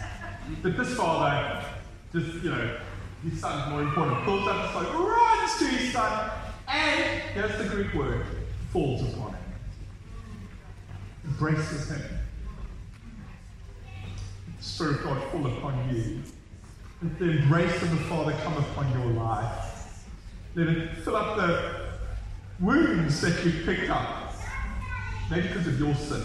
But 0.62 0.76
this 0.76 0.94
father, 0.96 1.64
just, 2.12 2.42
you 2.42 2.50
know, 2.50 2.78
his 3.22 3.40
son's 3.40 3.70
more 3.70 3.82
important, 3.82 4.24
pulls 4.24 4.48
up 4.48 4.62
his 4.62 4.70
cloak, 4.70 4.94
runs 4.94 5.58
to 5.58 5.64
his 5.66 5.92
son, 5.92 6.30
and 6.66 7.22
here's 7.34 7.58
the 7.58 7.68
Greek 7.68 7.94
word, 7.94 8.24
falls 8.72 9.02
upon 9.02 9.30
him. 9.30 9.38
Embraces 11.24 11.90
him. 11.90 12.02
Spirit 14.60 14.96
of 14.96 15.04
God 15.04 15.30
fall 15.30 15.46
upon 15.46 15.94
you. 15.94 16.22
Let 17.00 17.18
the 17.20 17.30
embrace 17.30 17.80
of 17.80 17.90
the 17.90 18.04
Father 18.04 18.32
come 18.42 18.56
upon 18.56 18.90
your 18.92 19.12
life. 19.12 20.04
Let 20.56 20.66
it 20.66 20.96
fill 20.98 21.14
up 21.14 21.36
the 21.36 21.90
wounds 22.58 23.20
that 23.20 23.44
you've 23.44 23.64
picked 23.64 23.88
up. 23.88 24.34
Maybe 25.30 25.46
because 25.46 25.68
of 25.68 25.78
your 25.78 25.94
sin. 25.94 26.22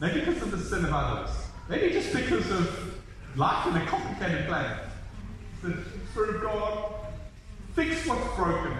Maybe 0.00 0.20
because 0.20 0.42
of 0.42 0.52
the 0.52 0.58
sin 0.58 0.84
of 0.84 0.92
others. 0.92 1.30
Maybe 1.68 1.92
just 1.92 2.14
because 2.14 2.48
of 2.52 2.94
life 3.34 3.66
in 3.66 3.76
a 3.76 3.86
complicated 3.86 4.46
planet. 4.46 4.78
The 5.62 5.76
Spirit 6.12 6.36
of 6.36 6.42
God 6.42 6.92
fix 7.74 8.06
what's 8.06 8.36
broken. 8.36 8.76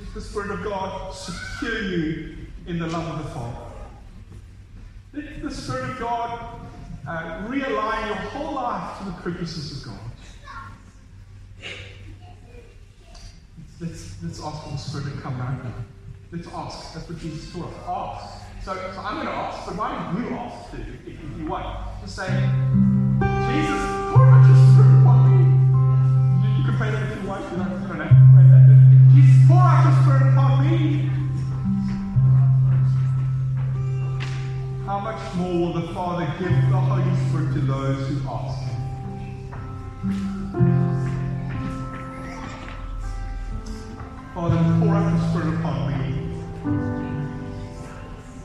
Let 0.00 0.14
the 0.14 0.20
Spirit 0.20 0.50
of 0.50 0.64
God 0.64 1.14
secure 1.14 1.82
you 1.82 2.36
in 2.66 2.80
the 2.80 2.88
love 2.88 3.16
of 3.16 3.24
the 3.24 3.30
Father. 3.30 3.58
Let 5.12 5.42
the 5.42 5.50
Spirit 5.52 5.90
of 5.90 5.98
God 6.00 6.63
uh, 7.06 7.46
realign 7.48 8.06
your 8.06 8.16
whole 8.16 8.54
life 8.54 8.98
to 8.98 9.04
the 9.04 9.12
purposes 9.12 9.78
of 9.78 9.92
God. 9.92 10.00
Let's, 13.80 14.22
let's 14.22 14.42
ask 14.42 14.64
for 14.64 14.70
the 14.70 14.76
Spirit 14.78 15.16
to 15.16 15.20
come 15.20 15.38
right 15.38 15.62
now. 15.64 15.74
Let's 16.32 16.48
ask. 16.48 16.94
That's 16.94 17.08
what 17.08 17.18
Jesus 17.18 17.52
taught 17.52 17.68
us. 17.68 17.74
Ask. 17.86 18.64
So, 18.64 18.74
so 18.74 19.00
I'm 19.00 19.16
going 19.16 19.26
to 19.26 19.32
ask, 19.32 19.66
but 19.66 19.76
why 19.76 19.92
don't 19.92 20.24
you 20.24 20.30
ask 20.36 20.70
too, 20.70 20.80
if, 20.80 21.06
if 21.06 21.38
you 21.38 21.46
want? 21.46 21.66
Just 22.00 22.16
say, 22.16 22.26
Jesus, 22.26 23.82
pour 24.08 24.24
out 24.24 24.46
your 24.48 24.56
Spirit 24.72 25.00
upon 25.02 25.18
me. 25.28 25.36
You, 26.48 26.56
you 26.56 26.64
can 26.64 26.76
pray 26.78 26.90
that 26.90 27.12
if 27.12 27.22
you 27.22 27.28
want. 27.28 27.44
You 27.52 27.58
don't, 27.58 27.93
more 35.36 35.72
will 35.72 35.80
the 35.80 35.92
Father 35.94 36.26
give 36.38 36.50
the 36.50 36.78
Holy 36.78 37.16
Spirit 37.28 37.54
to 37.54 37.60
those 37.60 38.08
who 38.08 38.14
ask 38.28 38.58
Him. 38.62 38.74
Father, 44.34 44.56
pour 44.80 44.94
out 44.94 45.12
the 45.12 45.20
Spirit 45.30 45.54
upon 45.58 45.76
me. 45.88 45.98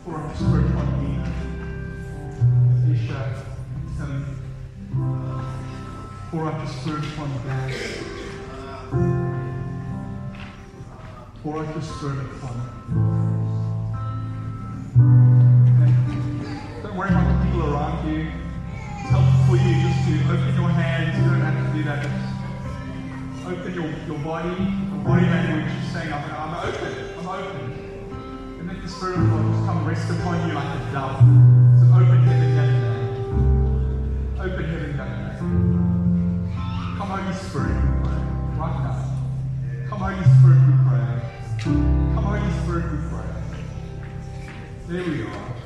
Pour 0.06 0.16
out 0.18 0.30
the 0.32 0.38
Spirit 0.38 0.66
upon 0.72 0.88
me. 1.04 1.10
Tim. 3.98 4.42
Uh, 4.96 5.44
pour 6.32 6.46
out 6.46 6.66
the 6.66 6.72
Spirit 6.72 7.04
upon 7.14 7.30
Dad. 7.46 7.74
Pour 11.44 11.60
out 11.60 11.74
the 11.74 11.82
Spirit 11.82 12.20
upon 12.38 12.56
Don't 12.90 13.39
open 20.18 20.56
your 20.56 20.70
hands. 20.70 21.18
You 21.18 21.24
don't 21.30 21.42
have 21.42 21.58
to 21.66 21.78
do 21.78 21.84
that. 21.84 22.02
But 23.44 23.54
open 23.54 23.74
your, 23.74 23.90
your 24.08 24.20
body, 24.26 24.50
your 24.50 25.02
body 25.06 25.26
language, 25.26 25.70
saying, 25.94 26.12
I'm, 26.12 26.24
I'm 26.34 26.54
open, 26.68 26.94
I'm 27.20 27.28
open. 27.28 27.66
And 28.60 28.68
let 28.68 28.82
the 28.82 28.88
Spirit 28.88 29.20
of 29.20 29.30
God 29.30 29.54
just 29.54 29.66
come 29.66 29.86
rest 29.86 30.10
upon 30.10 30.48
you 30.48 30.54
like 30.56 30.66
a 30.66 30.92
dove. 30.92 31.22
It's 31.74 31.84
an 31.84 31.94
open 31.94 32.24
heaven 32.26 32.50
gathering. 32.58 33.00
Open 34.40 34.66
heaven 34.66 34.98
gathering. 34.98 35.80
Come, 36.98 37.10
Holy 37.10 37.34
Spirit, 37.34 37.78
we 37.78 37.90
pray. 38.02 38.22
Right 38.58 38.78
now. 38.82 38.98
Come, 39.90 40.00
Holy 40.00 40.26
Spirit, 40.42 40.62
we 40.66 40.74
pray. 40.90 41.10
Come, 41.62 42.24
Holy 42.26 42.52
Spirit, 42.64 42.86
we 42.92 42.98
pray. 43.10 43.30
There 44.88 45.04
we 45.06 45.22
are. 45.24 45.59